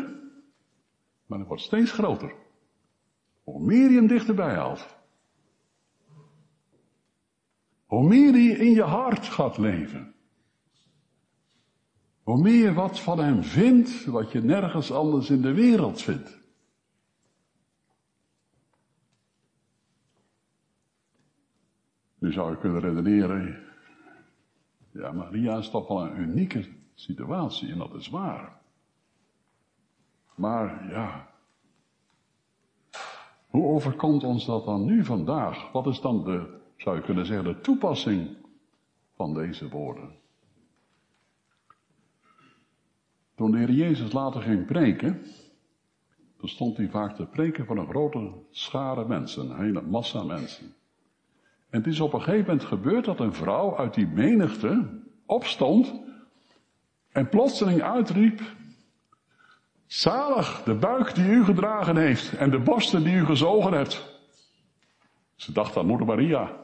[1.25, 2.34] maar hij wordt steeds groter.
[3.43, 4.95] Hoe meer je hem dichterbij haalt.
[7.86, 10.13] Hoe meer hij in je hart gaat leven.
[12.23, 16.39] Hoe meer je wat van hem vindt, wat je nergens anders in de wereld vindt.
[22.17, 23.63] Nu zou je kunnen redeneren,
[24.91, 28.61] ja, Maria is toch wel een unieke situatie en dat is waar.
[30.41, 31.27] Maar ja,
[33.47, 35.71] hoe overkomt ons dat dan nu vandaag?
[35.71, 38.38] Wat is dan de, zou je kunnen zeggen, de toepassing
[39.15, 40.10] van deze woorden?
[43.36, 45.21] Toen de Heer Jezus later ging preken,
[46.38, 50.65] toen stond hij vaak te preken voor een grote schare mensen, een hele massa mensen.
[51.69, 55.93] En het is op een gegeven moment gebeurd dat een vrouw uit die menigte opstond
[57.12, 58.41] en plotseling uitriep,
[59.91, 64.19] zalig de buik die u gedragen heeft en de borsten die u gezogen hebt.
[65.36, 66.60] Ze dacht aan moeder Maria.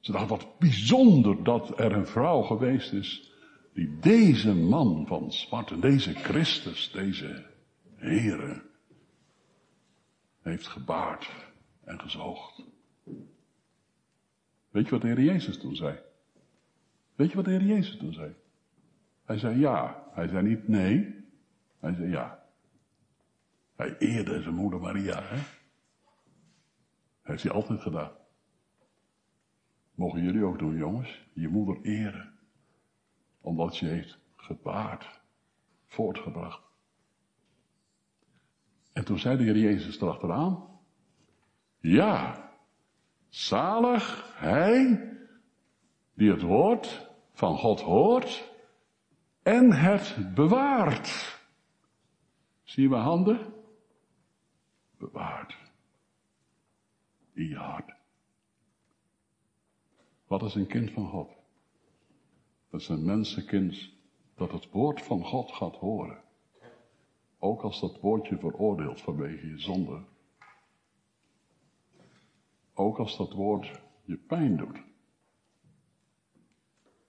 [0.00, 3.32] Ze dacht wat bijzonder dat er een vrouw geweest is
[3.74, 7.46] die deze man van smart deze Christus, deze
[7.96, 8.62] Heere,
[10.40, 11.30] heeft gebaard
[11.84, 12.62] en gezoogd.
[14.70, 15.98] Weet je wat de Heer Jezus toen zei?
[17.14, 18.34] Weet je wat de Heer Jezus toen zei?
[19.32, 20.04] Hij zei ja.
[20.10, 21.24] Hij zei niet nee.
[21.80, 22.42] Hij zei ja.
[23.76, 25.38] Hij eerde zijn moeder Maria, hè?
[27.22, 28.10] Heeft hij altijd gedaan.
[29.94, 31.28] Mogen jullie ook doen, jongens?
[31.32, 32.38] Je moeder eren.
[33.40, 35.20] Omdat je heeft gebaard,
[35.86, 36.62] voortgebracht.
[38.92, 40.68] En toen zei de Heer Jezus erachteraan.
[41.78, 42.50] Ja,
[43.28, 45.08] zalig hij
[46.14, 48.50] die het woord van God hoort
[49.42, 51.40] en het bewaart.
[52.64, 53.52] Je mijn handen?
[54.98, 55.56] Bewaart.
[57.32, 57.94] In je hart.
[60.26, 61.30] Wat is een kind van God?
[62.70, 63.90] Dat is een mensenkind
[64.34, 66.22] dat het woord van God gaat horen.
[67.38, 70.02] Ook als dat woordje veroordeelt vanwege je zonde.
[72.74, 74.82] Ook als dat woord je pijn doet.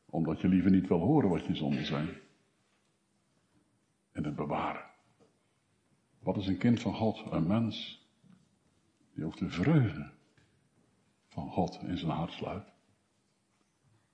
[0.06, 2.23] Omdat je liever niet wil horen wat je zonden zijn.
[4.14, 4.86] En het bewaren.
[6.20, 7.24] Wat is een kind van God?
[7.32, 8.08] Een mens
[9.14, 10.12] die ook de vreugde
[11.28, 12.72] van God in zijn hart sluit.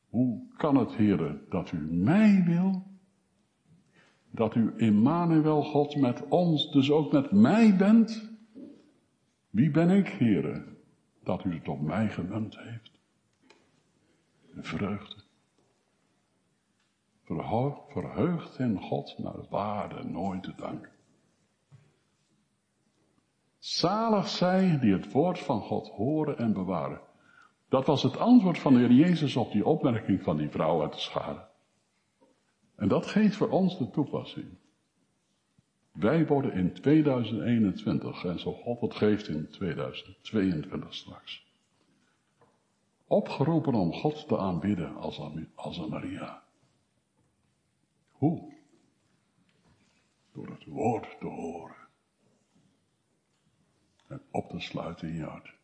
[0.10, 2.84] Hoe kan het, heren, dat u mij wil?
[4.32, 8.30] Dat u Immanuel God met ons, dus ook met mij bent?
[9.50, 10.70] Wie ben ik, heren?
[11.30, 12.92] dat u het op mij gemunt heeft.
[14.54, 15.19] De vreugde.
[17.88, 20.92] Verheugd in God naar waarde nooit te danken.
[23.58, 27.02] Zalig zij die het woord van God horen en bewaren.
[27.68, 30.94] Dat was het antwoord van de Heer Jezus op die opmerking van die vrouw uit
[30.94, 31.48] de schade.
[32.76, 34.48] En dat geeft voor ons de toepassing.
[35.92, 41.46] Wij worden in 2021, en zo God het geeft in 2022 straks,
[43.08, 45.22] opgeroepen om God te aanbidden als,
[45.56, 46.48] als een Maria.
[48.20, 48.54] Hoe?
[50.32, 51.88] Door het woord te horen.
[54.08, 55.58] En op te sluiten in je hart.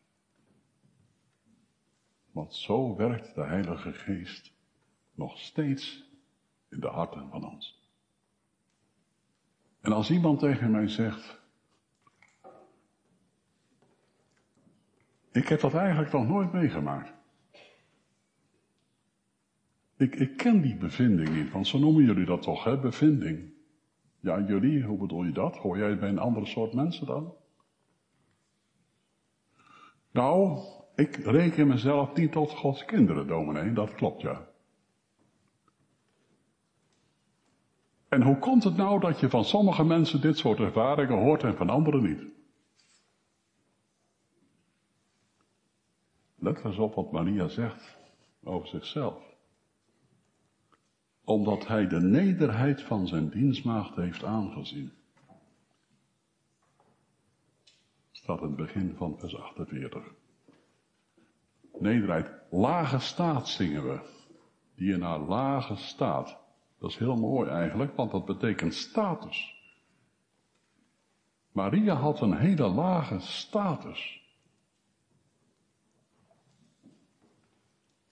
[2.30, 4.52] Want zo werkt de Heilige Geest
[5.14, 6.10] nog steeds
[6.68, 7.80] in de harten van ons.
[9.80, 11.40] En als iemand tegen mij zegt,
[15.32, 17.15] ik heb dat eigenlijk nog nooit meegemaakt.
[19.96, 23.52] Ik, ik ken die bevinding niet, want zo noemen jullie dat toch, hè, bevinding.
[24.20, 25.56] Ja, jullie, hoe bedoel je dat?
[25.56, 27.34] Hoor jij bij een andere soort mensen dan?
[30.10, 30.58] Nou,
[30.94, 34.48] ik reken mezelf niet tot Gods kinderen, dominee, dat klopt ja.
[38.08, 41.56] En hoe komt het nou dat je van sommige mensen dit soort ervaringen hoort en
[41.56, 42.24] van anderen niet?
[46.34, 47.96] Let eens op wat Maria zegt
[48.42, 49.25] over zichzelf.
[51.26, 54.92] Omdat hij de nederheid van zijn dienstmaagd heeft aangezien.
[58.10, 60.14] Staat in het begin van vers 48.
[61.78, 64.00] Nederheid, lage staat zingen we.
[64.74, 66.38] Die in haar lage staat.
[66.78, 69.54] Dat is heel mooi eigenlijk, want dat betekent status.
[71.52, 74.24] Maria had een hele lage status.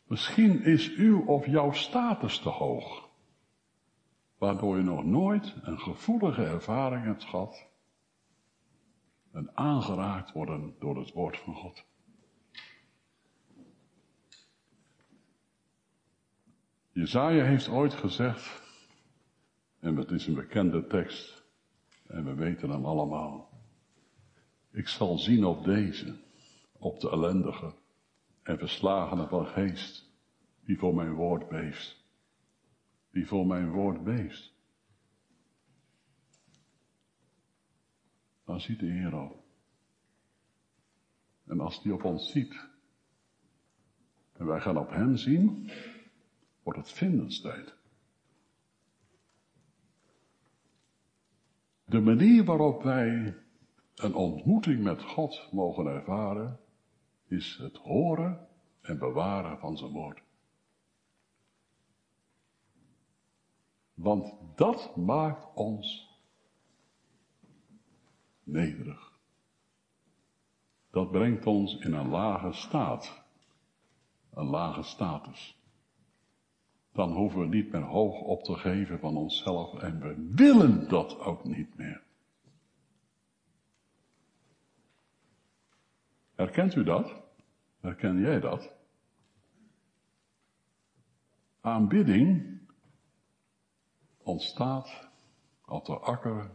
[0.06, 3.03] Misschien is uw of jouw status te hoog,
[4.44, 7.66] waardoor je nog nooit een gevoelige ervaring hebt gehad
[9.32, 11.84] en aangeraakt worden door het woord van God.
[16.92, 18.62] Jezaja heeft ooit gezegd,
[19.80, 21.44] en het is een bekende tekst,
[22.06, 23.50] en we weten hem allemaal.
[24.70, 26.16] Ik zal zien op deze,
[26.72, 27.74] op de ellendige
[28.42, 30.10] en verslagene van geest,
[30.64, 32.03] die voor mijn woord beeft.
[33.14, 34.52] Die voor mijn woord beeft.
[38.44, 39.44] Dan ziet de Heer op.
[41.46, 42.68] En als die op ons ziet,
[44.32, 45.70] en wij gaan op hem zien,
[46.62, 47.74] wordt het vindenstijd.
[51.84, 53.36] De manier waarop wij
[53.94, 56.60] een ontmoeting met God mogen ervaren,
[57.26, 58.48] is het horen
[58.80, 60.23] en bewaren van zijn woord.
[63.94, 66.08] Want dat maakt ons
[68.42, 69.12] nederig.
[70.90, 73.24] Dat brengt ons in een lage staat,
[74.34, 75.58] een lage status.
[76.92, 81.18] Dan hoeven we niet meer hoog op te geven van onszelf en we willen dat
[81.18, 82.02] ook niet meer.
[86.34, 87.22] Herkent u dat?
[87.80, 88.72] Herken jij dat?
[91.60, 92.53] Aanbidding
[94.24, 95.08] ontstaat
[95.66, 96.50] op de akker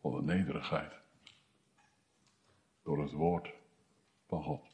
[0.00, 0.92] van de nederigheid.
[2.82, 3.52] Door het woord
[4.26, 4.72] van God.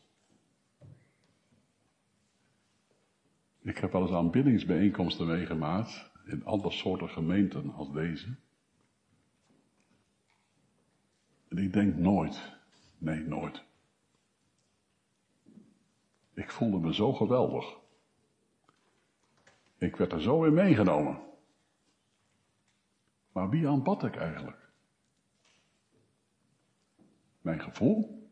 [3.63, 8.37] Ik heb wel eens aanbiddingsbijeenkomsten meegemaakt in andere soorten gemeenten als deze.
[11.49, 12.57] En ik denk nooit,
[12.99, 13.65] nee nooit,
[16.35, 17.79] ik voelde me zo geweldig.
[19.79, 21.30] Ik werd er zo in meegenomen.
[23.33, 24.69] Maar wie aanbad ik eigenlijk?
[27.41, 28.29] Mijn gevoel?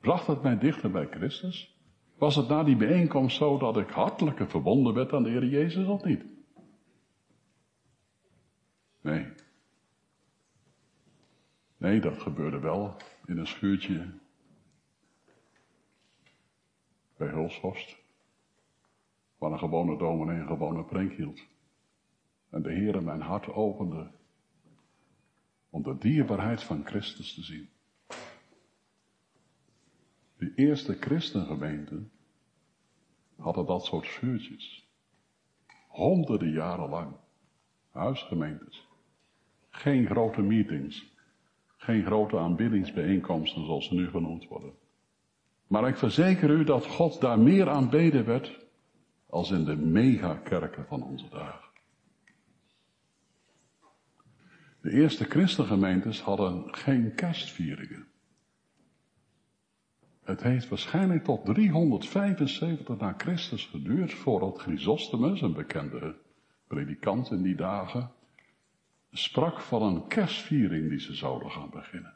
[0.00, 1.80] Bracht het mij dichter bij Christus?
[2.18, 5.86] Was het na die bijeenkomst zo dat ik hartelijker verbonden werd aan de Heer Jezus
[5.86, 6.24] of niet?
[9.00, 9.32] Nee.
[11.76, 14.18] Nee, dat gebeurde wel in een schuurtje
[17.16, 17.96] bij Hulshorst,
[19.38, 21.55] waar een gewone dominee een gewone preek hield.
[22.56, 24.10] En de Heer mijn hart opende
[25.70, 27.68] om de dierbaarheid van Christus te zien.
[30.36, 32.10] De eerste christengemeenten
[33.36, 34.88] hadden dat soort vuurtjes.
[35.88, 37.16] Honderden jaren lang.
[37.90, 38.88] Huisgemeentes.
[39.68, 41.14] Geen grote meetings.
[41.76, 44.72] Geen grote aanbiddingsbijeenkomsten zoals ze nu genoemd worden.
[45.66, 48.66] Maar ik verzeker u dat God daar meer aanbeden werd
[49.26, 51.65] als in de megakerken van onze dagen.
[54.86, 58.06] De eerste christengemeentes hadden geen kerstvieringen.
[60.22, 66.16] Het heeft waarschijnlijk tot 375 na Christus geduurd voordat Chrysostomus, een bekende
[66.66, 68.12] predikant in die dagen,
[69.10, 72.14] sprak van een kerstviering die ze zouden gaan beginnen.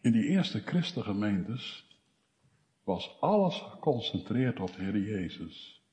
[0.00, 1.98] In die eerste christengemeentes
[2.84, 5.84] was alles geconcentreerd op de Heer Jezus.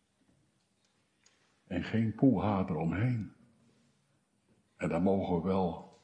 [1.66, 3.36] En geen poeha eromheen.
[4.78, 6.00] En daar mogen we wel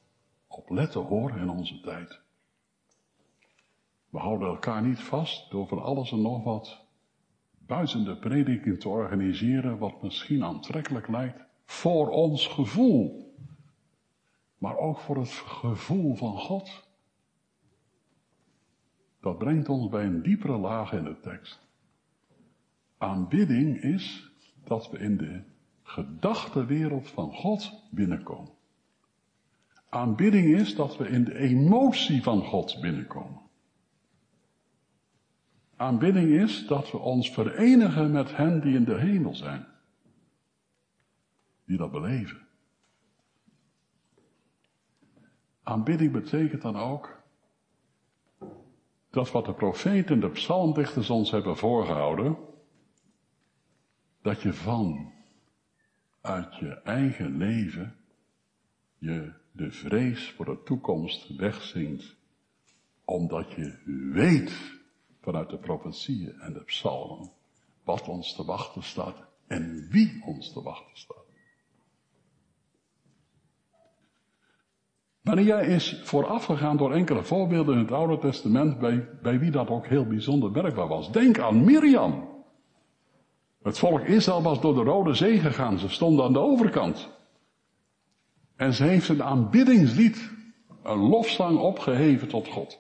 [0.48, 2.22] op letten horen in onze tijd.
[4.10, 6.86] We houden elkaar niet vast door van alles en nog wat
[7.52, 13.34] buizende prediking te organiseren, wat misschien aantrekkelijk lijkt, voor ons gevoel.
[14.58, 16.88] Maar ook voor het gevoel van God.
[19.20, 21.60] Dat brengt ons bij een diepere laag in de tekst.
[22.98, 24.32] Aanbidding is
[24.64, 25.42] dat we in de
[25.84, 28.52] gedachtenwereld van God binnenkomen.
[29.94, 33.42] Aanbidding is dat we in de emotie van God binnenkomen.
[35.76, 39.66] Aanbidding is dat we ons verenigen met hen die in de hemel zijn.
[41.66, 42.48] Die dat beleven.
[45.64, 47.22] Aanbidding betekent dan ook
[49.10, 52.38] dat wat de profeten en de psalmdichters ons hebben voorgehouden,
[54.22, 55.12] dat je van
[56.22, 57.96] uit je eigen leven
[58.98, 62.16] je de vrees voor de toekomst wegzingt,
[63.06, 63.80] omdat je
[64.14, 64.82] weet
[65.22, 67.32] vanuit de profetieën en de psalmen
[67.84, 71.22] wat ons te wachten staat en wie ons te wachten staat.
[75.22, 79.88] Maria is voorafgegaan door enkele voorbeelden in het Oude Testament bij, bij wie dat ook
[79.88, 81.12] heel bijzonder werkbaar was.
[81.12, 82.32] Denk aan Miriam.
[83.62, 85.80] Het volk Israël was door de Rode Zee gegaan.
[85.80, 87.10] Ze stonden aan de overkant.
[88.64, 90.32] En ze heeft een aanbiddingslied,
[90.84, 92.80] een lofzang opgeheven tot God.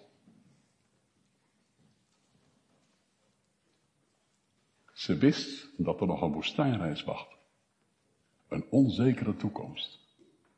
[4.93, 7.27] Ze wist dat er nog een woestijnreis wacht.
[8.47, 9.99] Een onzekere toekomst.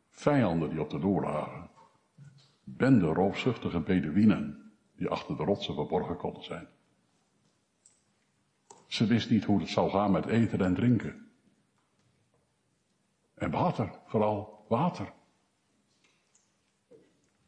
[0.10, 1.70] Vijanden die op de loer lagen.
[2.64, 6.68] Bende roofzuchtige Bedouinen die achter de rotsen verborgen konden zijn.
[8.88, 11.30] Ze wist niet hoe het zou gaan met eten en drinken.
[13.36, 15.14] En water, vooral water.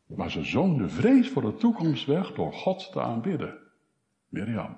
[0.06, 3.58] Maar ze zong de vrees voor de toekomst weg door God te aanbidden.
[4.30, 4.78] Mirjam.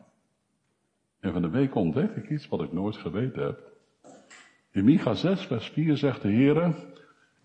[1.19, 3.71] En van de week ontdekte ik iets wat ik nooit geweten heb.
[4.71, 6.75] In Micha 6, vers 4 zegt de Heer,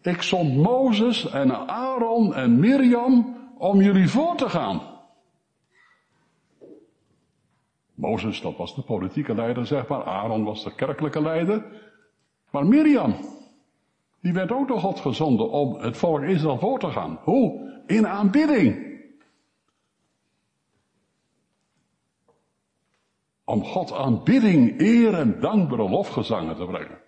[0.03, 4.83] ik zond Mozes en Aaron en Mirjam om jullie voor te gaan.
[7.95, 10.05] Mozes, dat was de politieke leider, zeg maar.
[10.05, 11.65] Aaron was de kerkelijke leider.
[12.51, 13.15] Maar Mirjam,
[14.25, 17.19] die werd ook door God gezonden om het volk Israël voor te gaan.
[17.23, 17.83] Hoe?
[17.87, 18.99] In aanbidding.
[23.45, 26.99] Om God aanbidding, eer en dankbare lofgezangen te brengen.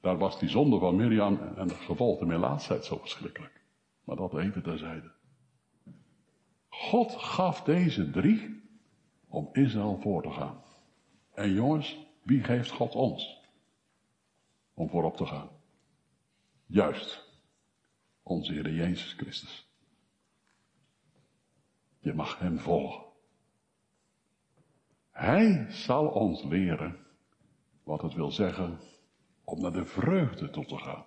[0.00, 3.60] Daar was die zonde van Mirjam en de gevolgde melaatsheid zo verschrikkelijk.
[4.04, 5.10] Maar dat even terzijde.
[6.68, 8.62] God gaf deze drie
[9.28, 10.62] om Israël voor te gaan.
[11.34, 13.43] En jongens, wie geeft God ons?
[14.74, 15.48] Om voorop te gaan.
[16.66, 17.30] Juist,
[18.22, 19.68] onze Heer Jezus Christus.
[21.98, 23.04] Je mag Hem volgen.
[25.10, 26.96] Hij zal ons leren
[27.82, 28.78] wat het wil zeggen
[29.44, 31.04] om naar de vreugde toe te gaan.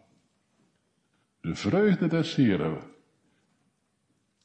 [1.41, 2.81] De vreugde des Heren.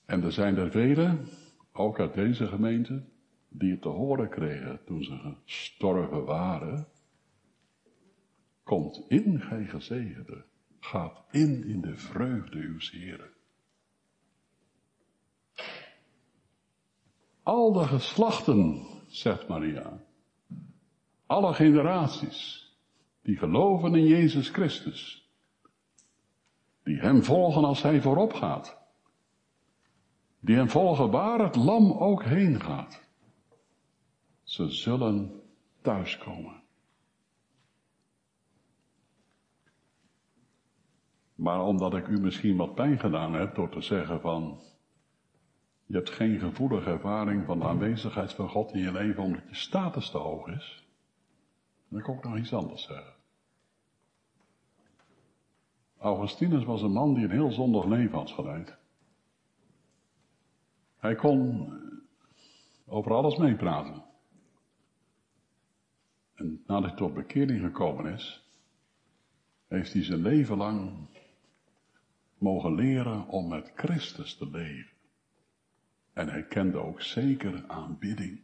[0.04, 1.28] En er zijn er velen,
[1.72, 3.04] ook uit deze gemeente,
[3.48, 6.86] die het te horen kregen toen ze gestorven waren.
[8.62, 10.44] Komt in, gij gezegende,
[10.80, 13.30] gaat in in de vreugde uw Heren.
[17.42, 20.00] Al de geslachten, zegt Maria,
[21.26, 22.70] alle generaties,
[23.22, 25.30] die geloven in Jezus Christus,
[26.82, 28.78] die Hem volgen als Hij voorop gaat,
[30.40, 33.08] die Hem volgen waar het lam ook heen gaat,
[34.42, 35.42] ze zullen
[35.80, 36.61] thuiskomen.
[41.42, 44.60] Maar omdat ik u misschien wat pijn gedaan heb door te zeggen van,
[45.86, 49.54] je hebt geen gevoelige ervaring van de aanwezigheid van God in je leven omdat je
[49.54, 50.86] status te hoog is,
[51.88, 53.14] dan kan ik ook nog iets anders zeggen.
[55.98, 58.76] Augustinus was een man die een heel zondig leven had geleid.
[60.96, 61.68] Hij kon
[62.86, 64.04] over alles meepraten.
[66.34, 68.46] En nadat hij tot bekering gekomen is,
[69.68, 71.10] heeft hij zijn leven lang
[72.42, 74.90] mogen leren om met Christus te leven.
[76.12, 78.40] En hij kende ook zeker aanbidding.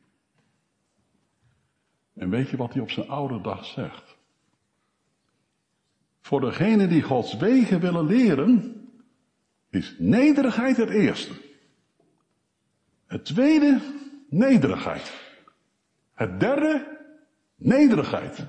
[2.14, 4.16] En weet je wat hij op zijn oude dag zegt?
[6.20, 8.74] Voor degenen die Gods wegen willen leren,
[9.70, 11.32] is nederigheid het eerste.
[13.06, 13.80] Het tweede,
[14.28, 15.12] nederigheid.
[16.14, 16.98] Het derde,
[17.56, 18.46] nederigheid.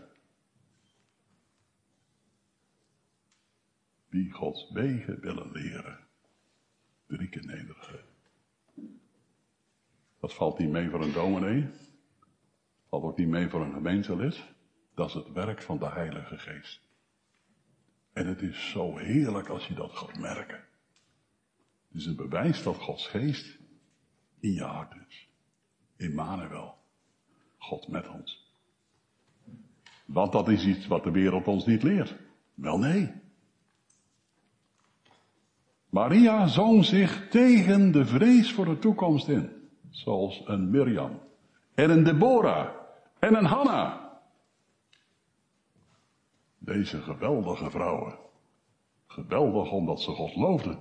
[4.10, 6.00] Wie Gods wegen willen leren,
[7.08, 8.06] drie keer nederigheid.
[10.20, 11.70] Dat valt niet mee voor een dominee.
[12.88, 14.44] Valt ook niet mee voor een gemeentelid.
[14.96, 16.82] Dat is het werk van de Heilige Geest.
[18.14, 20.64] En het is zo heerlijk als je dat gaat merken.
[21.88, 23.60] Het is een bewijs dat Gods geest
[24.40, 25.30] in je hart is.
[25.98, 26.78] Immanuel.
[27.58, 28.54] God met ons.
[30.06, 32.16] Want dat is iets wat de wereld ons niet leert.
[32.54, 33.14] Wel nee.
[35.90, 39.50] Maria zong zich tegen de vrees voor de toekomst in.
[39.90, 41.20] Zoals een Mirjam.
[41.74, 42.70] En een Deborah.
[43.20, 44.12] En een Hanna.
[46.58, 48.18] Deze geweldige vrouwen.
[49.08, 50.80] Geweldig omdat ze God loofden.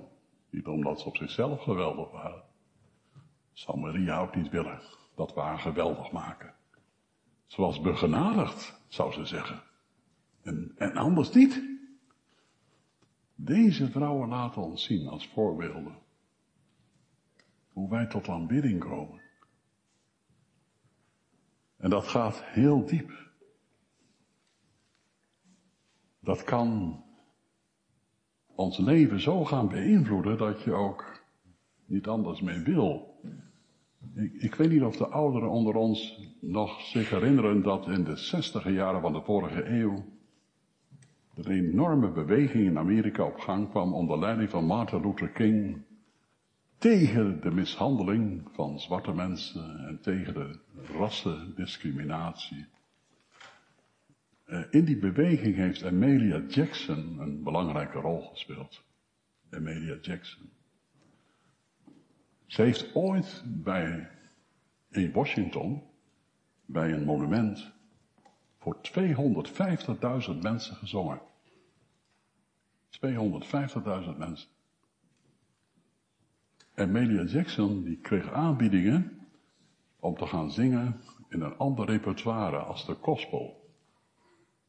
[0.49, 2.43] Niet omdat ze op zichzelf geweldig waren.
[3.53, 4.81] Zou Maria ook niet willen
[5.15, 6.53] dat we haar geweldig maken.
[7.45, 9.61] Ze was begenadigd, zou ze zeggen.
[10.43, 11.68] En, en anders niet.
[13.41, 15.97] Deze vrouwen laten ons zien als voorbeelden
[17.67, 19.21] hoe wij tot aanbidding komen.
[21.77, 23.29] En dat gaat heel diep.
[26.19, 27.01] Dat kan
[28.45, 31.23] ons leven zo gaan beïnvloeden dat je ook
[31.85, 33.19] niet anders mee wil.
[34.15, 38.15] Ik, ik, weet niet of de ouderen onder ons nog zich herinneren dat in de
[38.15, 40.18] zestiger jaren van de vorige eeuw
[41.45, 45.81] een enorme beweging in Amerika op gang kwam onder leiding van Martin Luther King
[46.77, 50.59] tegen de mishandeling van zwarte mensen en tegen de
[50.97, 52.65] rassendiscriminatie.
[54.45, 58.83] Eh, in die beweging heeft Amelia Jackson een belangrijke rol gespeeld.
[59.51, 60.49] Amelia Jackson.
[62.45, 64.09] Ze heeft ooit bij,
[64.89, 65.83] in Washington,
[66.65, 67.71] bij een monument,
[68.59, 71.21] voor 250.000 mensen gezongen.
[72.89, 74.49] 250.000 mensen.
[76.75, 79.27] Amelia Jackson die kreeg aanbiedingen
[79.99, 83.71] om te gaan zingen in een ander repertoire als de gospel.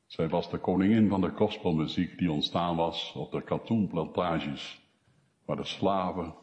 [0.06, 4.88] Zij was de koningin van de gospelmuziek die ontstaan was op de katoenplantages,
[5.44, 6.34] waar de slaven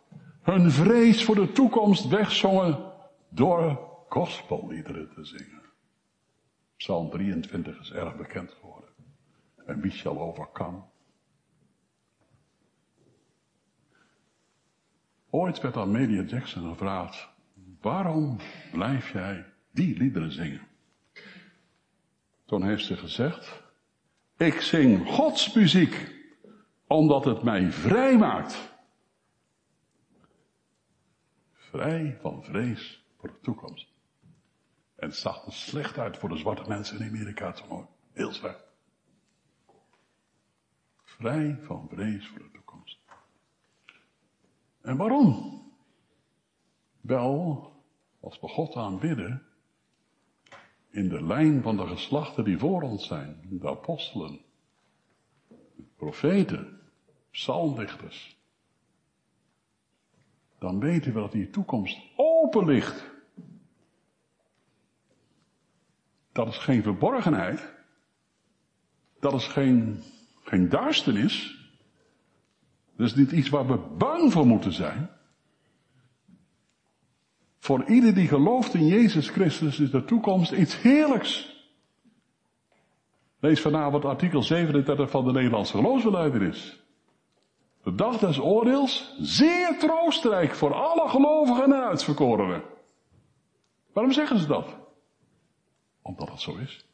[0.42, 2.94] hun vrees voor de toekomst wegzongen
[3.30, 5.62] door gospelliederen te zingen.
[6.78, 8.90] Psalm 23 is erg bekend geworden.
[9.66, 10.36] En wie zal?
[15.30, 17.30] Ooit werd aan Media Jackson gevraagd,
[17.82, 18.38] waarom
[18.72, 20.68] blijf jij die liederen zingen?
[22.46, 23.64] Toen heeft ze gezegd,
[24.38, 26.16] ik zing Gods muziek,
[26.88, 28.76] omdat het mij vrij maakt.
[31.54, 33.88] Vrij van vrees voor de toekomst.
[34.96, 38.64] En het zag er slecht uit voor de zwarte mensen in Amerika toen Heel slecht.
[41.04, 42.57] Vrij van vrees voor de toekomst.
[44.88, 45.62] En waarom?
[47.02, 47.72] Wel,
[48.20, 49.44] als we God aanbidden,
[50.90, 54.40] in de lijn van de geslachten die voor ons zijn, de apostelen,
[55.48, 56.80] de profeten,
[57.32, 58.38] psalmdichters,
[60.60, 63.10] dan weten we dat die toekomst open ligt.
[66.32, 67.74] Dat is geen verborgenheid.
[69.20, 70.04] Dat is geen,
[70.44, 71.57] geen duisternis.
[72.98, 75.10] Dat is niet iets waar we bang voor moeten zijn.
[77.60, 81.56] Voor ieder die gelooft in Jezus Christus is de toekomst iets heerlijks.
[83.40, 86.84] Lees vanavond artikel 37 van de Nederlandse is.
[87.84, 92.64] De dag des oordeels, zeer troostrijk voor alle gelovigen en uitverkorenen.
[93.94, 94.78] Waarom zeggen ze dat?
[96.02, 96.87] Omdat het zo is.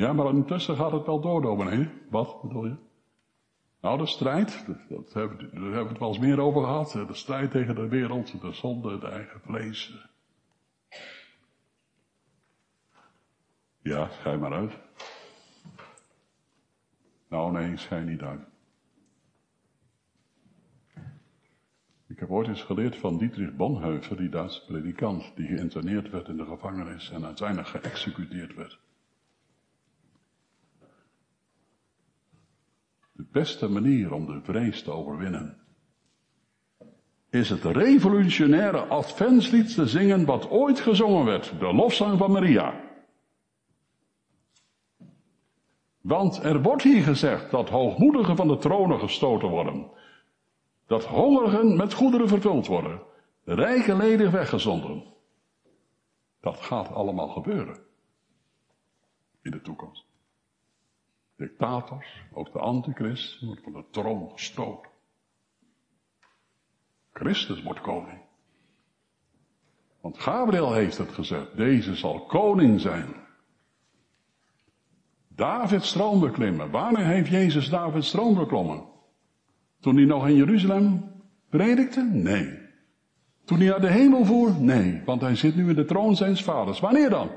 [0.00, 1.88] Ja, maar intussen gaat het wel door, dominee.
[2.10, 2.76] Wat bedoel je?
[3.80, 6.92] Nou, de strijd, dat hebben, daar hebben we het wel eens meer over gehad.
[6.92, 10.08] De strijd tegen de wereld, de zonde, het eigen vlees.
[13.82, 14.78] Ja, schijn maar uit.
[17.28, 18.40] Nou nee, schijn niet uit.
[22.06, 26.36] Ik heb ooit eens geleerd van Dietrich Bonhoeffer, die Duitse predikant, die geïnterneerd werd in
[26.36, 28.78] de gevangenis en uiteindelijk geëxecuteerd werd.
[33.32, 35.60] Beste manier om de vrees te overwinnen
[37.30, 42.88] is het revolutionaire adventslied te zingen wat ooit gezongen werd, de lofzang van Maria.
[46.00, 49.90] Want er wordt hier gezegd dat hoogmoedigen van de tronen gestoten worden,
[50.86, 53.02] dat hongerigen met goederen vervuld worden,
[53.44, 55.04] rijke leden weggezonden.
[56.40, 57.78] Dat gaat allemaal gebeuren
[59.42, 60.09] in de toekomst
[61.40, 64.90] dictators, ook de antichrist, wordt van de troon gestoten.
[67.12, 68.20] Christus wordt koning.
[70.00, 73.14] Want Gabriel heeft het gezegd, deze zal koning zijn.
[75.28, 76.70] David stroom beklimmen.
[76.70, 78.84] Wanneer heeft Jezus David stroom beklommen?
[79.80, 81.12] Toen hij nog in Jeruzalem
[81.48, 82.02] predikte?
[82.02, 82.58] Nee.
[83.44, 84.54] Toen hij naar de hemel voer?
[84.60, 86.80] Nee, want hij zit nu in de troon zijns vaders.
[86.80, 87.30] Wanneer dan?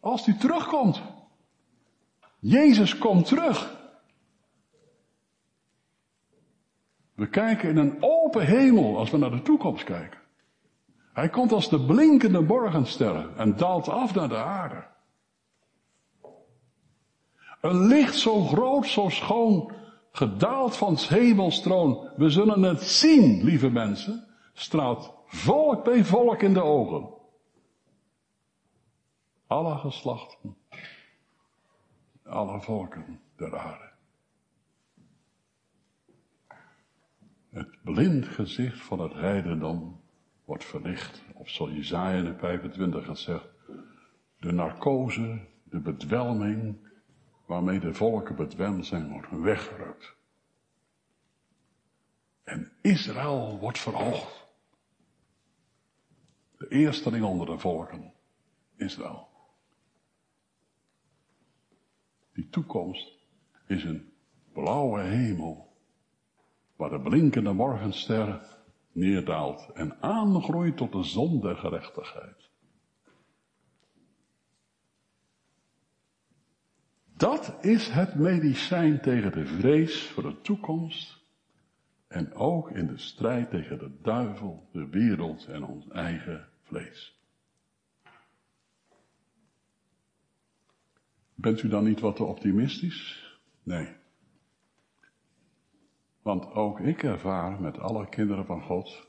[0.00, 1.02] Als hij terugkomt.
[2.46, 3.76] Jezus komt terug.
[7.14, 10.20] We kijken in een open hemel als we naar de toekomst kijken.
[11.12, 14.86] Hij komt als de blinkende morgensterren en daalt af naar de aarde.
[17.60, 19.72] Een licht zo groot, zo schoon,
[20.12, 22.10] gedaald van het hemelstroon.
[22.16, 27.08] We zullen het zien, lieve mensen, straalt volk bij volk in de ogen.
[29.46, 30.56] Alle geslachten,
[32.24, 33.92] alle volken der aarde.
[37.50, 40.00] Het blind gezicht van het heidendom
[40.44, 41.24] wordt verlicht.
[41.34, 43.48] Of zoals Jezaja in 25 het zegt,
[44.38, 46.76] de narcose, de bedwelming
[47.46, 50.14] waarmee de volken bedwelmd zijn, wordt weggerukt.
[52.44, 54.46] En Israël wordt verhoogd.
[56.56, 58.12] De eersteling onder de volken,
[58.76, 59.33] Israël.
[62.34, 63.12] Die toekomst
[63.66, 64.12] is een
[64.52, 65.72] blauwe hemel,
[66.76, 68.40] waar de blinkende morgenster
[68.92, 72.50] neerdaalt en aangroeit tot de zon der gerechtigheid.
[77.16, 81.22] Dat is het medicijn tegen de vrees voor de toekomst
[82.08, 87.13] en ook in de strijd tegen de duivel, de wereld en ons eigen vlees.
[91.34, 93.32] Bent u dan niet wat te optimistisch?
[93.62, 93.88] Nee.
[96.22, 99.06] Want ook ik ervaar met alle kinderen van God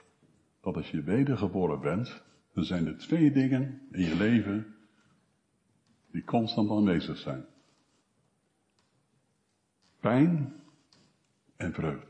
[0.61, 2.23] dat als je wedergeboren bent,
[2.53, 4.75] dan zijn er twee dingen in je leven
[6.11, 7.45] die constant aanwezig zijn.
[9.99, 10.53] Pijn
[11.55, 12.07] en vreugde.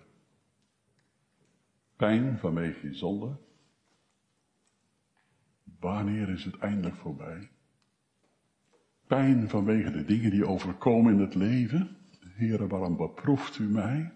[1.95, 3.37] Pijn vanwege je zonde.
[5.79, 7.49] Wanneer is het eindelijk voorbij?
[9.07, 11.97] Pijn vanwege de dingen die overkomen in het leven.
[12.19, 14.13] Heere, waarom beproeft u mij?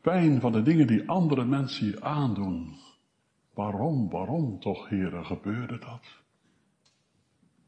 [0.00, 2.76] Pijn van de dingen die andere mensen aandoen.
[3.54, 6.06] Waarom, waarom toch, Heere, gebeurde dat?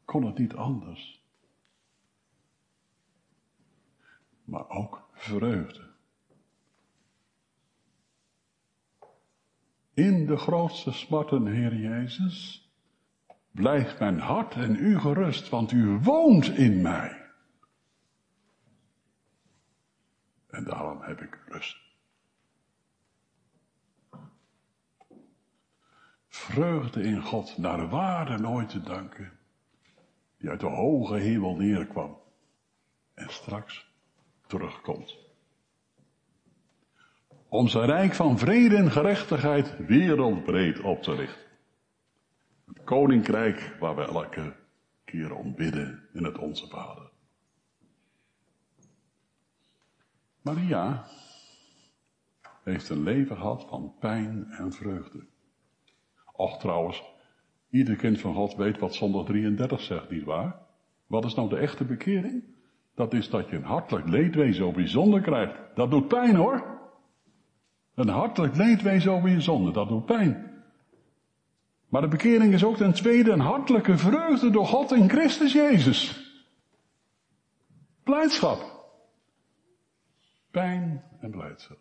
[0.05, 1.25] Kon het niet anders?
[4.43, 5.89] Maar ook vreugde.
[9.93, 12.60] In de grootste smarten, Heer Jezus,
[13.51, 17.29] blijft mijn hart en u gerust, want u woont in mij.
[20.47, 21.77] En daarom heb ik rust.
[26.27, 29.31] Vreugde in God, naar waarde nooit te danken,
[30.37, 32.17] die uit de hoge hemel neerkwam
[33.13, 33.91] en straks
[34.47, 35.21] terugkomt
[37.51, 41.50] om zijn rijk van vrede en gerechtigheid wereldbreed op te richten.
[42.73, 44.55] Het koninkrijk waar we elke
[45.05, 47.09] keer om bidden in het Onze Vader.
[50.41, 51.05] Maria
[52.63, 55.25] heeft een leven gehad van pijn en vreugde.
[56.33, 57.03] Och trouwens,
[57.69, 60.55] ieder kind van God weet wat zondag 33 zegt, nietwaar?
[61.07, 62.43] Wat is nou de echte bekering?
[62.95, 65.59] Dat is dat je een hartelijk leedwezen over je zonde krijgt.
[65.75, 66.79] Dat doet pijn hoor.
[67.95, 70.50] Een hartelijk leedwezen over je zonde, dat doet pijn.
[71.91, 76.31] Maar de bekering is ook ten tweede een hartelijke vreugde door God in Christus Jezus.
[78.03, 78.85] Blijdschap.
[80.51, 81.77] Pijn en blijdschap.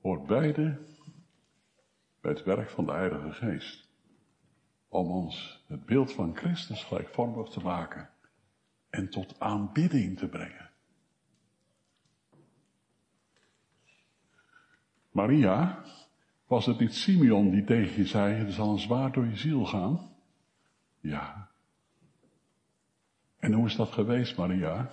[0.00, 0.78] Hoort beide
[2.20, 3.88] bij het werk van de Heilige Geest.
[4.88, 8.10] Om ons het beeld van Christus gelijkvormig te maken
[8.90, 10.70] en tot aanbidding te brengen.
[15.10, 15.84] Maria,
[16.50, 19.64] was het niet Simeon die tegen je zei, het zal een zwaard door je ziel
[19.64, 20.00] gaan?
[21.00, 21.48] Ja.
[23.38, 24.90] En hoe is dat geweest, Maria?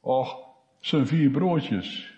[0.00, 0.36] Och,
[0.80, 2.14] zijn vier broertjes.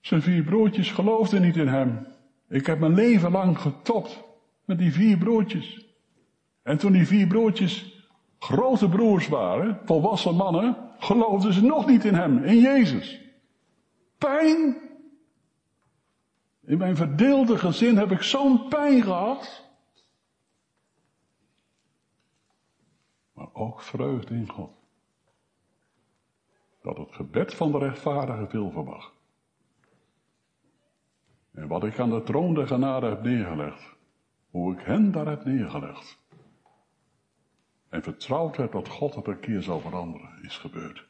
[0.00, 2.06] Zijn vier broertjes geloofden niet in hem.
[2.48, 4.24] Ik heb mijn leven lang getopt
[4.64, 5.86] met die vier broertjes.
[6.62, 8.04] En toen die vier broertjes
[8.38, 13.20] grote broers waren, volwassen mannen, geloofden ze nog niet in hem, in Jezus
[14.18, 14.87] pijn.
[16.68, 19.64] In mijn verdeelde gezin heb ik zo'n pijn gehad.
[23.32, 24.70] Maar ook vreugde in God.
[26.82, 29.12] Dat het gebed van de rechtvaardige veel vermag.
[31.50, 33.96] En wat ik aan de troon der genade heb neergelegd,
[34.50, 36.18] hoe ik hen daar heb neergelegd.
[37.88, 41.06] En vertrouwd heb dat God het een keer zal veranderen, is gebeurd.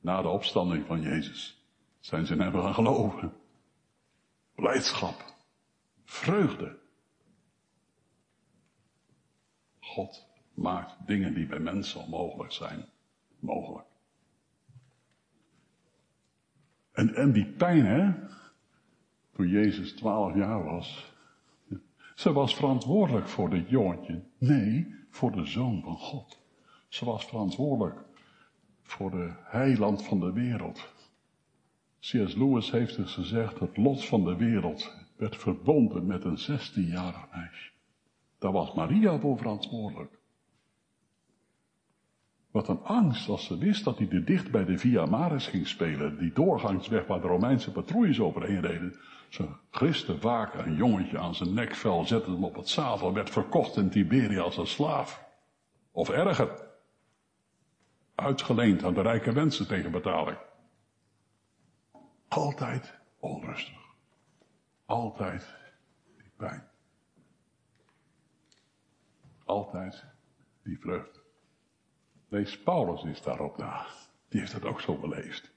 [0.00, 1.66] Na de opstanding van Jezus
[2.00, 3.41] zijn ze hebben gaan geloven.
[4.54, 5.24] Blijdschap.
[6.04, 6.78] Vreugde.
[9.80, 12.84] God maakt dingen die bij mensen onmogelijk zijn,
[13.38, 13.86] mogelijk.
[16.92, 18.12] En, en die pijn, hè,
[19.32, 21.12] toen Jezus twaalf jaar was,
[22.14, 24.22] ze was verantwoordelijk voor dit jongetje.
[24.38, 26.38] Nee, voor de Zoon van God.
[26.88, 28.04] Ze was verantwoordelijk
[28.82, 30.92] voor de heiland van de wereld.
[32.02, 32.34] C.S.
[32.34, 37.70] Lewis heeft dus gezegd, het lot van de wereld werd verbonden met een 16-jarig meisje.
[38.38, 40.18] Daar was Maria voor verantwoordelijk.
[42.50, 45.66] Wat een angst als ze wist dat hij er dicht bij de Via Maris ging
[45.66, 48.96] spelen, die doorgangsweg waar de Romeinse patrouilles overheen reden.
[49.28, 53.76] Ze griste vaak een jongetje aan zijn nekvel, zette hem op het zadel, werd verkocht
[53.76, 55.24] in Tiberië als een slaaf.
[55.92, 56.68] Of erger,
[58.14, 60.36] uitgeleend aan de rijke mensen tegen betaling.
[62.32, 63.94] Altijd onrustig.
[64.84, 65.54] Altijd
[66.16, 66.68] die pijn.
[69.44, 70.04] Altijd
[70.62, 71.20] die vreugde.
[72.28, 73.86] Lees Paulus is daarop na.
[74.28, 75.52] Die heeft het ook zo beleefd.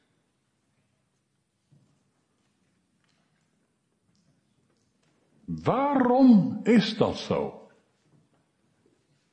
[5.45, 7.69] Waarom is dat zo?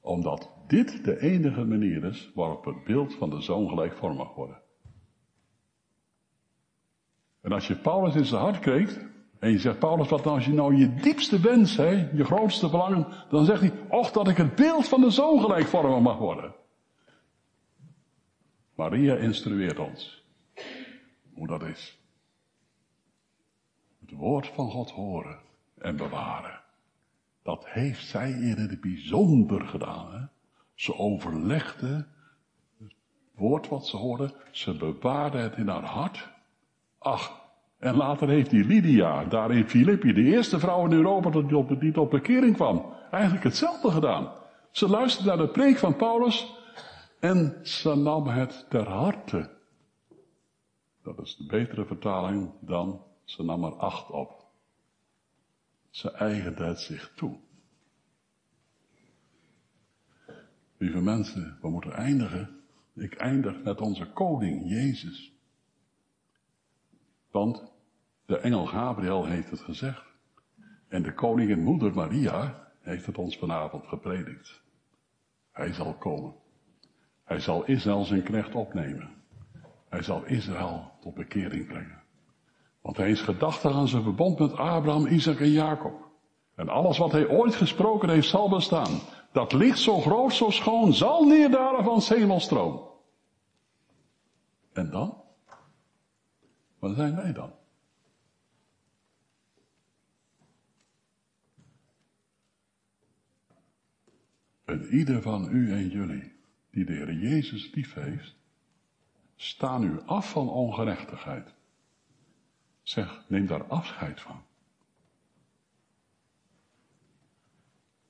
[0.00, 4.61] Omdat dit de enige manier is waarop het beeld van de zoon gelijkvormig wordt.
[7.42, 8.98] En als je Paulus in zijn hart kreeg,
[9.38, 12.68] en je zegt, Paulus, wat nou als je nou je diepste wens, hè, je grootste
[12.68, 16.54] verlangen, dan zegt hij, och dat ik het beeld van de zoon gelijkvormig mag worden.
[18.74, 20.24] Maria instrueert ons
[21.34, 21.98] hoe dat is.
[24.00, 25.38] Het woord van God horen
[25.78, 26.60] en bewaren.
[27.42, 30.12] Dat heeft zij in het bijzonder gedaan.
[30.12, 30.26] Hè?
[30.74, 32.06] Ze overlegde
[32.78, 32.94] het
[33.34, 36.31] woord wat ze hoorde, ze bewaarde het in haar hart.
[37.02, 37.40] Ach,
[37.78, 41.80] en later heeft die Lydia, daar in Filippi, de eerste vrouw in Europa die op,
[41.80, 44.32] die tot bekering kwam, eigenlijk hetzelfde gedaan.
[44.70, 46.54] Ze luisterde naar de preek van Paulus
[47.20, 49.50] en ze nam het ter harte.
[51.02, 54.44] Dat is de betere vertaling dan ze nam er acht op.
[55.90, 57.38] Ze eigende het zich toe.
[60.76, 62.60] Lieve mensen, we moeten eindigen.
[62.94, 65.31] Ik eindig met onze koning, Jezus.
[67.32, 67.72] Want
[68.26, 70.04] de engel Gabriel heeft het gezegd.
[70.88, 74.62] En de koningin moeder Maria heeft het ons vanavond gepredikt.
[75.52, 76.34] Hij zal komen.
[77.24, 79.10] Hij zal Israël zijn knecht opnemen.
[79.88, 82.02] Hij zal Israël tot bekering brengen.
[82.80, 86.10] Want hij is gedachtig aan zijn verbond met Abraham, Isaac en Jacob.
[86.54, 89.00] En alles wat hij ooit gesproken heeft zal bestaan.
[89.32, 92.80] Dat licht zo groot, zo schoon, zal neerdalen van hemelstroom.
[94.72, 95.21] En dan?
[96.82, 97.54] Waar zijn wij dan?
[104.64, 106.36] En ieder van u en jullie
[106.70, 108.36] die de Heer Jezus lief heeft,
[109.36, 111.54] staan u af van ongerechtigheid.
[112.82, 114.44] Zeg, neem daar afscheid van.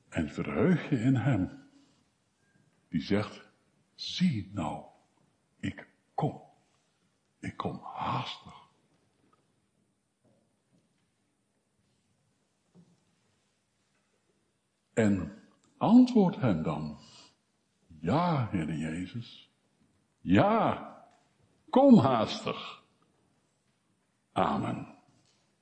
[0.08, 1.68] En verheug je in Hem,
[2.88, 3.44] die zegt,
[3.94, 4.86] zie nou,
[5.60, 6.42] ik kom.
[7.38, 8.61] Ik kom haastig.
[14.94, 15.32] En
[15.78, 16.98] antwoord hem dan.
[18.00, 19.50] Ja, Heer Jezus.
[20.20, 20.90] Ja,
[21.70, 22.82] kom haastig.
[24.32, 24.86] Amen.